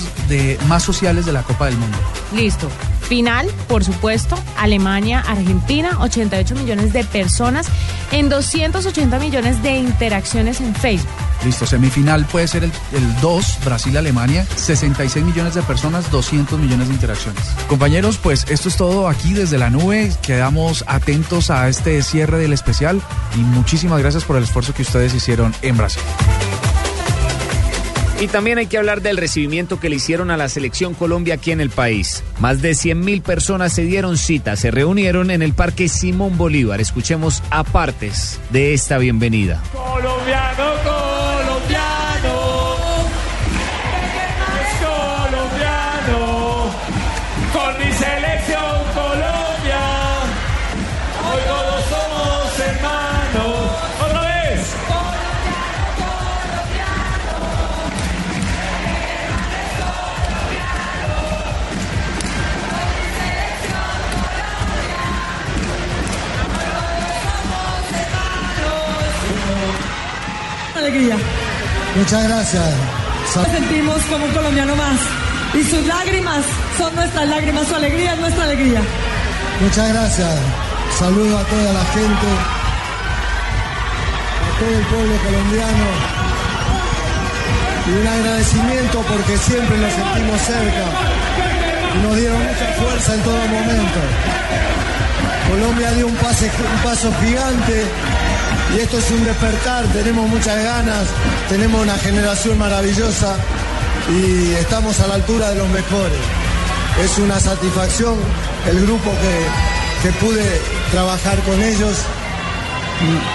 [0.66, 1.96] más sociales de la Copa del Mundo.
[2.34, 2.68] Listo.
[3.02, 7.68] Final, por supuesto, Alemania, Argentina, 88 millones de personas
[8.10, 11.08] en 280 millones de interacciones en Facebook.
[11.44, 16.94] Listo, semifinal puede ser el, el 2, Brasil-Alemania, 66 millones de personas, 200 millones de
[16.94, 17.42] interacciones.
[17.68, 20.12] Compañeros, pues esto es todo aquí desde la nube.
[20.22, 23.00] Quedamos atentos a este cierre del especial
[23.34, 26.02] y muchísimas gracias por el esfuerzo que ustedes hicieron en Brasil.
[28.20, 31.50] Y también hay que hablar del recibimiento que le hicieron a la selección Colombia aquí
[31.50, 32.22] en el país.
[32.38, 36.80] Más de 100 mil personas se dieron cita, se reunieron en el Parque Simón Bolívar.
[36.80, 39.60] Escuchemos apartes de esta bienvenida.
[39.72, 40.43] Colombiano,
[70.94, 72.64] Muchas gracias.
[73.34, 75.00] Nos sentimos como un colombiano más.
[75.54, 76.44] Y sus lágrimas
[76.78, 78.80] son nuestras lágrimas, su alegría es nuestra alegría.
[79.60, 80.30] Muchas gracias.
[80.96, 82.26] Saludo a toda la gente,
[84.38, 85.86] a todo el pueblo colombiano.
[87.86, 90.86] y un agradecimiento porque siempre nos sentimos cerca
[91.94, 94.00] y nos dieron mucha fuerza en todo momento.
[95.50, 97.84] Colombia dio un, pase, un paso gigante
[98.74, 101.06] y esto es un despertar, tenemos muchas ganas,
[101.48, 103.36] tenemos una generación maravillosa
[104.10, 106.18] y estamos a la altura de los mejores.
[107.02, 108.16] Es una satisfacción
[108.68, 110.60] el grupo que, que pude
[110.90, 111.98] trabajar con ellos,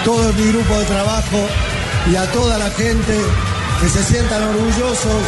[0.03, 1.47] todo mi grupo de trabajo
[2.11, 3.17] y a toda la gente
[3.81, 5.23] que se sientan orgullosos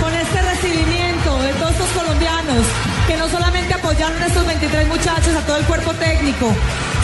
[0.00, 2.64] con este recibimiento de todos estos colombianos
[3.06, 6.52] que no solamente apoyaron a estos 23 muchachos, a todo el cuerpo técnico,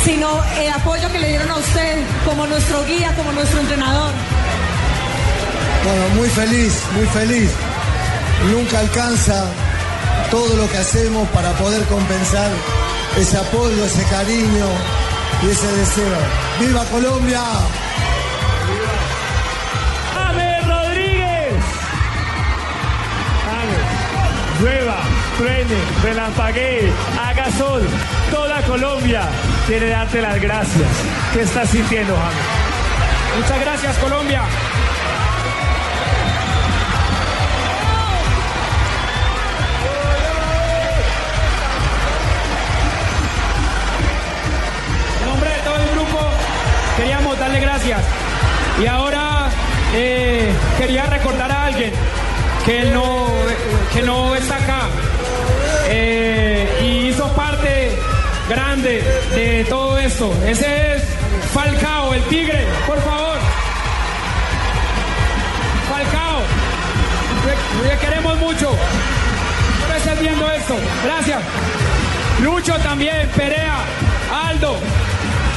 [0.05, 4.13] sino el apoyo que le dieron a usted como nuestro guía, como nuestro entrenador.
[5.85, 7.51] Bueno, muy feliz, muy feliz.
[8.51, 9.47] Nunca alcanza
[10.31, 12.51] todo lo que hacemos para poder compensar
[13.17, 14.67] ese apoyo, ese cariño
[15.43, 16.19] y ese deseo.
[16.61, 17.43] ¡Viva Colombia!
[26.23, 27.83] Relampaguee, haga sol.
[28.31, 29.23] Toda Colombia
[29.67, 30.89] quiere darte las gracias.
[31.33, 33.41] ¿Qué estás sintiendo, James?
[33.41, 34.43] Muchas gracias, Colombia.
[45.21, 46.19] En nombre de todo el grupo,
[46.97, 48.01] queríamos darle gracias.
[48.81, 49.49] Y ahora
[49.95, 51.93] eh, quería recordar a alguien
[52.65, 53.27] que no,
[53.93, 54.89] que no está acá.
[55.89, 57.99] Eh, y hizo parte
[58.49, 59.03] grande
[59.35, 60.33] de todo esto.
[60.47, 61.03] Ese es
[61.53, 63.39] Falcao, el tigre, por favor.
[65.91, 66.41] Falcao,
[67.89, 68.71] le, queremos mucho.
[68.71, 70.75] Por estar esto.
[71.05, 71.43] Gracias.
[72.43, 73.79] Lucho también, Perea,
[74.49, 74.77] Aldo,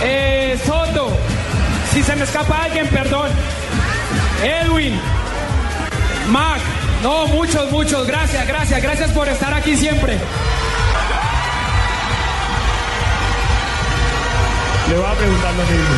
[0.03, 1.11] eh, Soto.
[1.93, 3.30] Si se me escapa alguien, perdón.
[4.43, 4.99] Edwin,
[6.30, 6.74] Mac.
[7.06, 8.08] No, muchos, muchos.
[8.08, 10.18] Gracias, gracias, gracias por estar aquí siempre.
[14.89, 15.95] Le voy a preguntar lo mismo.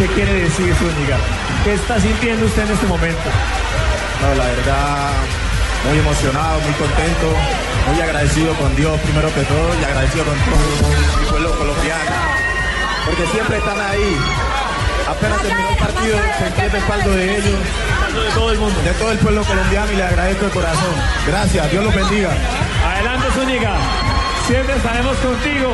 [0.00, 1.18] ¿Qué quiere decir Zúñiga?
[1.62, 3.30] ¿Qué está sintiendo usted en este momento?
[4.20, 5.10] No, la verdad,
[5.88, 7.32] muy emocionado, muy contento,
[7.86, 12.16] muy agradecido con Dios primero que todo y agradecido con todo mi pueblo colombiano,
[13.06, 14.45] porque siempre están ahí.
[15.08, 17.44] Apenas terminó el partido, sentí el respaldo de ellos,
[18.24, 20.94] de todo el mundo, de todo el pueblo colombiano y le agradezco de corazón.
[21.26, 22.30] Gracias, Dios los bendiga.
[22.84, 23.76] Adelante Zúñiga,
[24.48, 25.70] siempre estaremos contigo.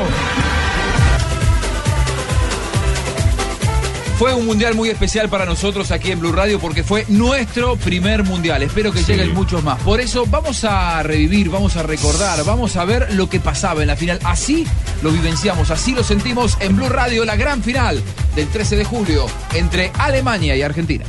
[4.19, 8.23] Fue un mundial muy especial para nosotros aquí en Blue Radio porque fue nuestro primer
[8.23, 8.61] mundial.
[8.63, 9.11] Espero que Sí.
[9.11, 9.79] lleguen muchos más.
[9.81, 13.87] Por eso vamos a revivir, vamos a recordar, vamos a ver lo que pasaba en
[13.87, 14.19] la final.
[14.23, 14.65] Así
[15.03, 18.01] lo vivenciamos, así lo sentimos en Blue Radio, la gran final
[18.35, 21.03] del 13 de julio entre Alemania y Argentina.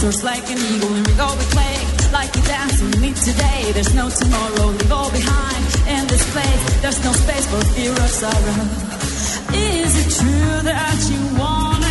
[0.00, 0.92] Soars like an eagle.
[0.96, 1.76] And we go, we play
[2.10, 2.80] like a dance.
[2.80, 4.66] We meet today, there's no tomorrow.
[4.78, 6.62] Leave all behind in this place.
[6.80, 8.60] There's no space for fear or sorrow.
[9.52, 11.89] Is it true that you want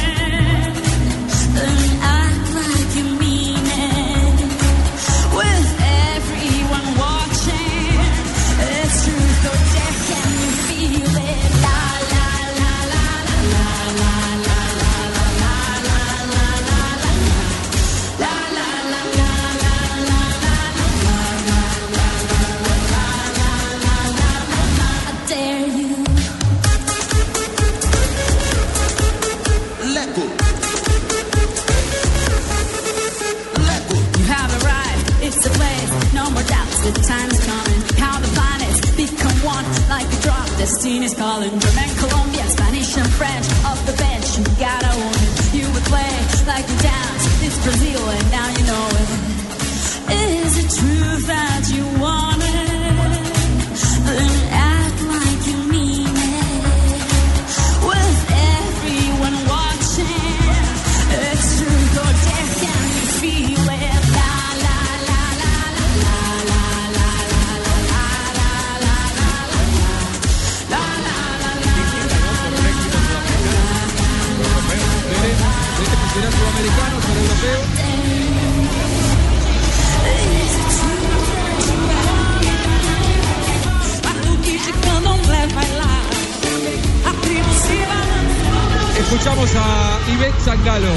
[89.09, 90.93] Escuchamos a Ivette Sangalos,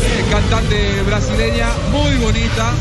[0.00, 2.72] eh, cantante brasileña muy bonita,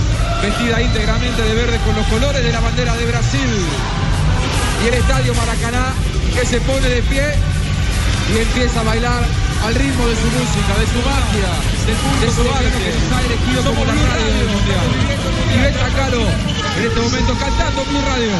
[0.41, 3.49] vestida íntegramente de verde con los colores de la bandera de Brasil.
[4.81, 5.91] Y el estadio Maracaná
[6.34, 7.27] que se pone de pie
[8.31, 9.22] y empieza a bailar
[9.68, 11.51] al ritmo de su música, de su magia,
[12.23, 14.88] de su arte elegido como la radio del mundial.
[15.60, 16.30] Ivette Sangalos
[16.80, 18.31] en este momento cantando Blue Radio.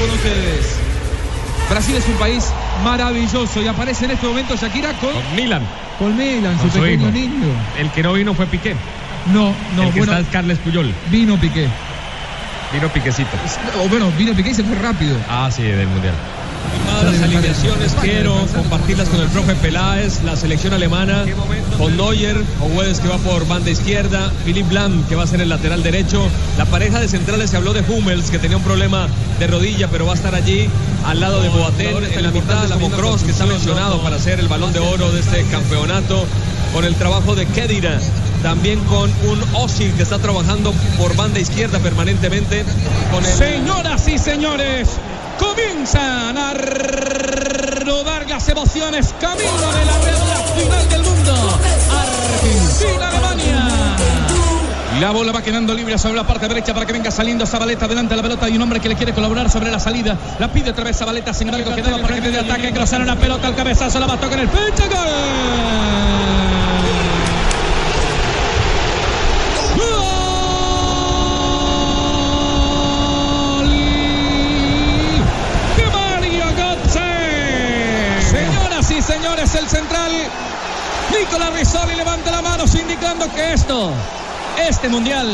[0.00, 0.76] Con ustedes.
[1.68, 2.46] Brasil es un país
[2.82, 5.62] maravilloso y aparece en este momento Shakira con, Milan.
[5.98, 7.10] con Milan, su pequeño hijo.
[7.10, 7.48] niño.
[7.78, 8.74] El que no vino fue Piqué.
[9.32, 10.92] No, no, el que bueno, está es Carles Puyol.
[11.10, 11.68] vino Piqué.
[12.72, 13.30] Vino Piquecito.
[13.82, 15.16] O bueno, vino Piqué y se fue rápido.
[15.28, 16.14] Ah, sí, del Mundial.
[17.04, 21.24] Las alineaciones quiero compartirlas con el profe Peláez, la selección alemana,
[21.78, 25.48] con Neuer, Owedes que va por banda izquierda, Philipp Lahm que va a ser el
[25.48, 26.28] lateral derecho.
[26.58, 29.08] La pareja de centrales se habló de Hummels que tenía un problema
[29.38, 30.68] de rodilla pero va a estar allí
[31.06, 34.48] al lado de Boateng en la mitad, como Cross que está mencionado para ser el
[34.48, 36.26] balón de oro de este campeonato,
[36.74, 37.98] con el trabajo de Kedira.
[38.42, 42.64] También con un Osil que está trabajando por banda izquierda permanentemente.
[43.10, 43.30] Con el...
[43.30, 44.88] Señoras y señores,
[45.40, 49.92] comienzan a rodar las emociones camino de la
[50.56, 51.58] final del mundo.
[51.90, 53.68] Argentina, Alemania.
[55.00, 58.10] La bola va quedando libre sobre la parte derecha para que venga saliendo Zabaleta delante
[58.10, 58.44] de la pelota.
[58.46, 60.18] Hay un hombre que le quiere colaborar sobre la salida.
[60.38, 62.70] La pide otra vez Zabaleta, sin embargo, quedaba para que de ataque.
[62.72, 64.82] Cruzaron la pelota al cabezazo, la a tocar el pecho.
[64.90, 65.00] ¡Gol!
[75.76, 77.00] de Mario Götze.
[78.30, 80.10] Señoras y señores, el central
[81.16, 83.92] Nicolás Rizzoli levanta la mano indicando que esto,
[84.58, 85.28] este mundial,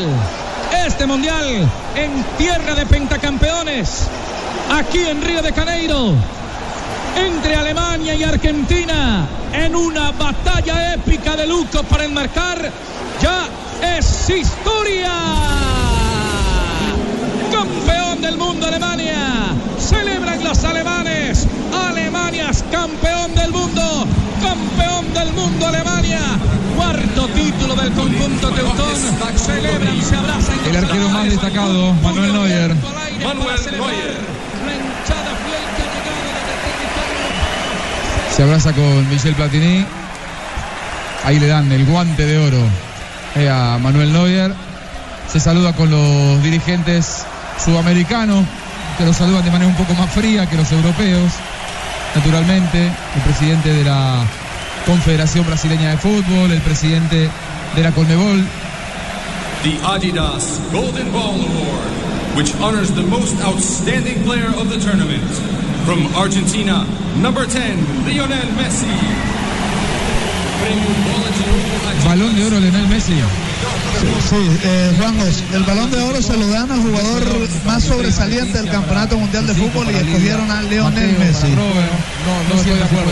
[0.85, 4.03] este mundial en tierra de pentacampeones,
[4.71, 6.13] aquí en Río de Janeiro,
[7.15, 12.71] entre Alemania y Argentina, en una batalla épica de lujo para enmarcar,
[13.19, 15.11] ya es historia
[17.51, 19.55] campeón del mundo Alemania.
[19.79, 21.47] Celebran los alemanes.
[21.73, 24.05] Alemania es campeón del mundo.
[24.77, 26.19] Campeón del mundo Alemania.
[26.75, 28.95] Cuarto título del conjunto teutón.
[29.35, 30.59] Celebran, se abrazan.
[30.69, 32.75] El arquero más destacado, Manuel Neuer.
[33.23, 34.17] Manuel Neuer.
[38.35, 39.85] Se abraza con Michel Platini.
[41.25, 42.61] Ahí le dan el guante de oro
[43.35, 44.53] eh, a Manuel Neuer.
[45.31, 47.25] Se saluda con los dirigentes
[47.63, 48.45] sudamericanos,
[48.97, 51.31] que los saludan de manera un poco más fría que los europeos.
[52.15, 54.23] Naturalmente, el presidente de la
[54.87, 57.29] Confederación Brasileña de Fútbol, el presidente
[57.75, 58.41] de la Conmebol,
[59.63, 65.27] The Adidas Golden Ball Award, which honors the most outstanding player of the tournament.
[65.85, 66.87] From Argentina,
[67.17, 68.87] number 10, Lionel Messi.
[72.05, 73.46] Balón de oro Lionel Messi.
[74.29, 77.23] Sí, eh, Juan José, el balón de oro se lo dan al jugador
[77.65, 81.47] más sobresaliente del Campeonato Mundial de Fútbol y escogieron a Lionel Messi.
[81.49, 81.63] No,
[82.49, 83.11] no estoy de acuerdo.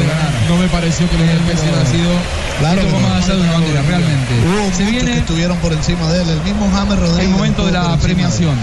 [0.49, 2.11] No me pareció que Lionel Messi haya sido
[2.59, 3.09] Claro un que poco no.
[3.15, 4.33] más allá de una bandera, realmente.
[4.45, 7.25] Hubo Se viene que estuvieron por encima de él, el mismo James Rodríguez.
[7.25, 8.57] el momento de la premiación.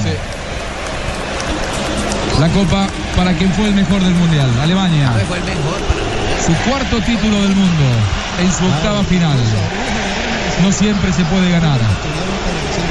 [2.41, 2.87] La copa
[3.17, 5.13] para quien fue el mejor del mundial, Alemania.
[5.29, 5.79] fue el mejor
[6.47, 7.85] Su cuarto título del mundo
[8.41, 9.37] en su octava final.
[10.61, 11.81] No siempre se puede ganar.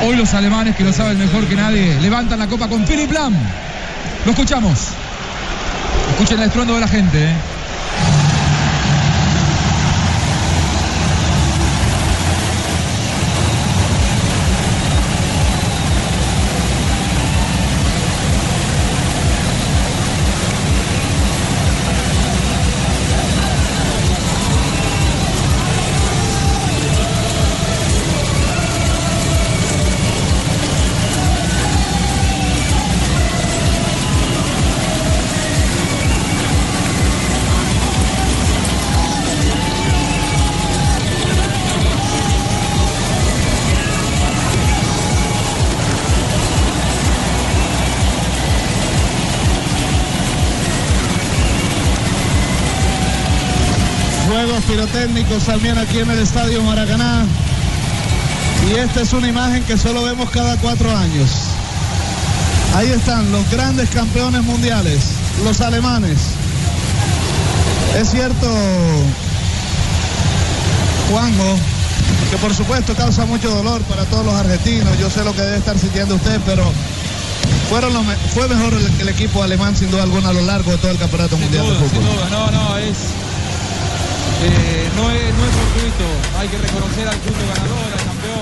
[0.04, 3.34] Hoy los alemanes, que lo saben mejor que nadie, levantan la copa con Philipp Lahm.
[4.26, 4.88] Lo escuchamos.
[6.12, 7.24] Escuchen el estruendo de la gente.
[7.24, 7.34] ¿eh?
[54.76, 57.26] Pirotécnicos también aquí en el Estadio Maracaná.
[58.70, 61.30] Y esta es una imagen que solo vemos cada cuatro años.
[62.76, 65.00] Ahí están los grandes campeones mundiales,
[65.44, 66.18] los alemanes.
[68.00, 68.48] Es cierto,
[71.12, 71.58] Juanjo,
[72.30, 74.98] que por supuesto causa mucho dolor para todos los argentinos.
[74.98, 76.64] Yo sé lo que debe estar sintiendo usted, pero
[77.70, 80.72] fueron los me- fue mejor el, el equipo alemán sin duda alguna a lo largo
[80.72, 82.04] de todo el campeonato mundial de Sin fútbol.
[82.16, 82.96] duda, no, no, es.
[84.44, 86.08] Eh, no es, no es fortuito.
[86.40, 88.42] Hay que reconocer al punto ganador, al campeón.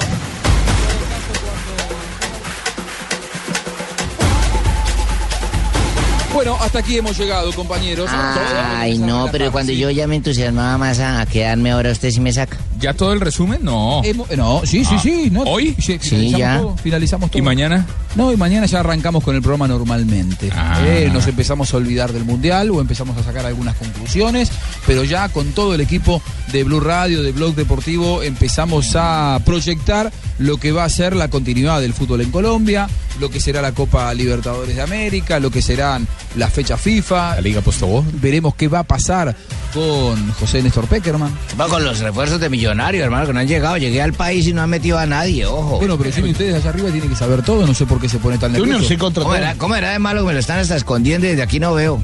[6.33, 8.09] Bueno, hasta aquí hemos llegado, compañeros.
[8.13, 12.19] Ay, no, pero cuando yo ya me entusiasmaba más a, a quedarme ahora, usted sí
[12.21, 12.55] me saca.
[12.79, 13.59] ¿Ya todo el resumen?
[13.63, 14.01] No.
[14.03, 14.99] Hemos- no, sí, sí, Ah.
[15.01, 15.29] sí.
[15.31, 15.75] no, ¿Hoy?
[15.79, 16.57] Sí, Sí, finalizamos ya.
[16.59, 16.77] todo.
[16.77, 17.39] Finalizamos todo.
[17.39, 17.85] ¿Y mañana?
[18.15, 20.49] No, y mañana ya arrancamos con el programa normalmente.
[20.53, 20.81] Ah.
[20.85, 24.51] Eh, nos empezamos a olvidar del Mundial o empezamos a sacar algunas conclusiones,
[24.87, 26.21] pero ya con todo el equipo
[26.51, 31.27] de Blue Radio, de Blog Deportivo, empezamos a proyectar lo que va a ser la
[31.27, 32.87] continuidad del fútbol en Colombia,
[33.19, 37.35] lo que será la Copa Libertadores de América, lo que serán las fechas FIFA.
[37.35, 38.05] La Liga Postobón.
[38.21, 39.35] Veremos qué va a pasar
[39.73, 41.31] con José Néstor Peckerman.
[41.59, 43.77] Va con los refuerzos de millonarios, hermano, que no han llegado.
[43.77, 45.77] Llegué al país y no han metido a nadie, ojo.
[45.77, 48.17] Bueno, pero si ustedes allá arriba tienen que saber todo, no sé por qué se
[48.19, 48.87] pone tan nervioso.
[49.13, 51.59] ¿Cómo era, ¿Cómo era de malo que me lo están hasta escondiendo y desde aquí
[51.59, 52.01] no veo?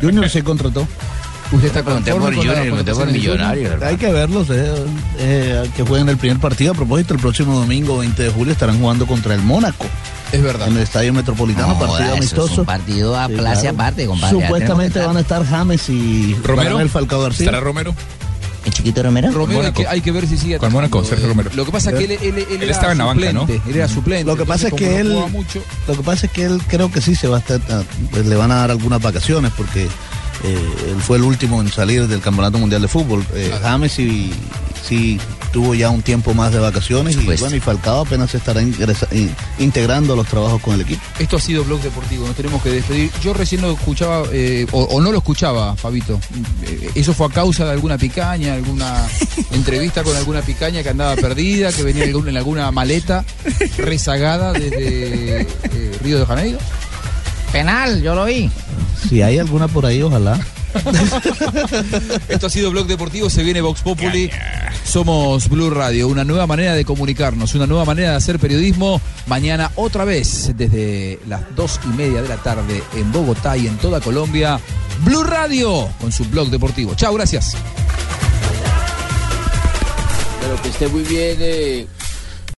[0.00, 0.86] Junior se contrató.
[1.50, 3.82] Usted está Pregunté por Junior, por Junior.
[3.84, 4.70] Hay que verlos, eh,
[5.18, 6.72] eh, que jueguen el primer partido.
[6.72, 9.86] A propósito, el próximo domingo 20 de julio estarán jugando contra el Mónaco.
[10.30, 10.68] Es verdad.
[10.68, 12.60] En el Estadio Metropolitano, No, partido es amistoso.
[12.60, 13.76] un partido a Sí, clase claro.
[13.76, 14.40] aparte, compadre.
[14.42, 16.80] Supuestamente van a estar James y ¿Romero?
[16.80, 17.46] el Falcao García.
[17.46, 17.94] ¿Estará Romero?
[18.68, 19.32] ¿El chiquito Romero?
[19.32, 21.28] Romero hay que, hay que ver si sigue Con Mónaco, Sergio eh.
[21.30, 21.50] Romero.
[21.54, 23.46] Lo que pasa es que él, él, él Él era estaba en la banca, ¿no?
[23.48, 24.24] Él era suplente.
[24.24, 26.90] Lo que pasa es que él, no mucho, lo que pasa es que él creo
[26.90, 27.60] que sí se va a estar,
[28.10, 32.06] pues, le van a dar algunas vacaciones porque eh, él fue el último en salir
[32.06, 33.24] del Campeonato Mundial de Fútbol.
[33.34, 34.30] Eh, James sí,
[34.86, 35.18] sí
[35.52, 39.08] tuvo ya un tiempo más de vacaciones y bueno y Falcao apenas se estará ingresa-
[39.12, 41.00] in- integrando los trabajos con el equipo.
[41.18, 43.10] Esto ha sido Blog Deportivo, nos tenemos que despedir.
[43.22, 46.20] Yo recién lo escuchaba, eh, o, o no lo escuchaba, Fabito.
[46.64, 49.06] Eh, ¿Eso fue a causa de alguna picaña, alguna
[49.52, 53.24] entrevista con alguna picaña que andaba perdida, que venía en alguna maleta
[53.78, 55.46] rezagada desde eh,
[56.02, 56.58] Río de Janeiro?
[57.52, 58.50] Penal, yo lo vi.
[59.08, 60.38] Si hay alguna por ahí, ojalá.
[62.28, 64.30] Esto ha sido Blog Deportivo, se viene Vox Populi.
[64.84, 69.00] Somos Blue Radio, una nueva manera de comunicarnos, una nueva manera de hacer periodismo.
[69.26, 73.76] Mañana otra vez, desde las dos y media de la tarde en Bogotá y en
[73.78, 74.60] toda Colombia,
[75.04, 76.94] Blue Radio con su Blog Deportivo.
[76.94, 77.56] Chao, gracias.
[80.40, 81.86] Pero que esté muy bien, eh,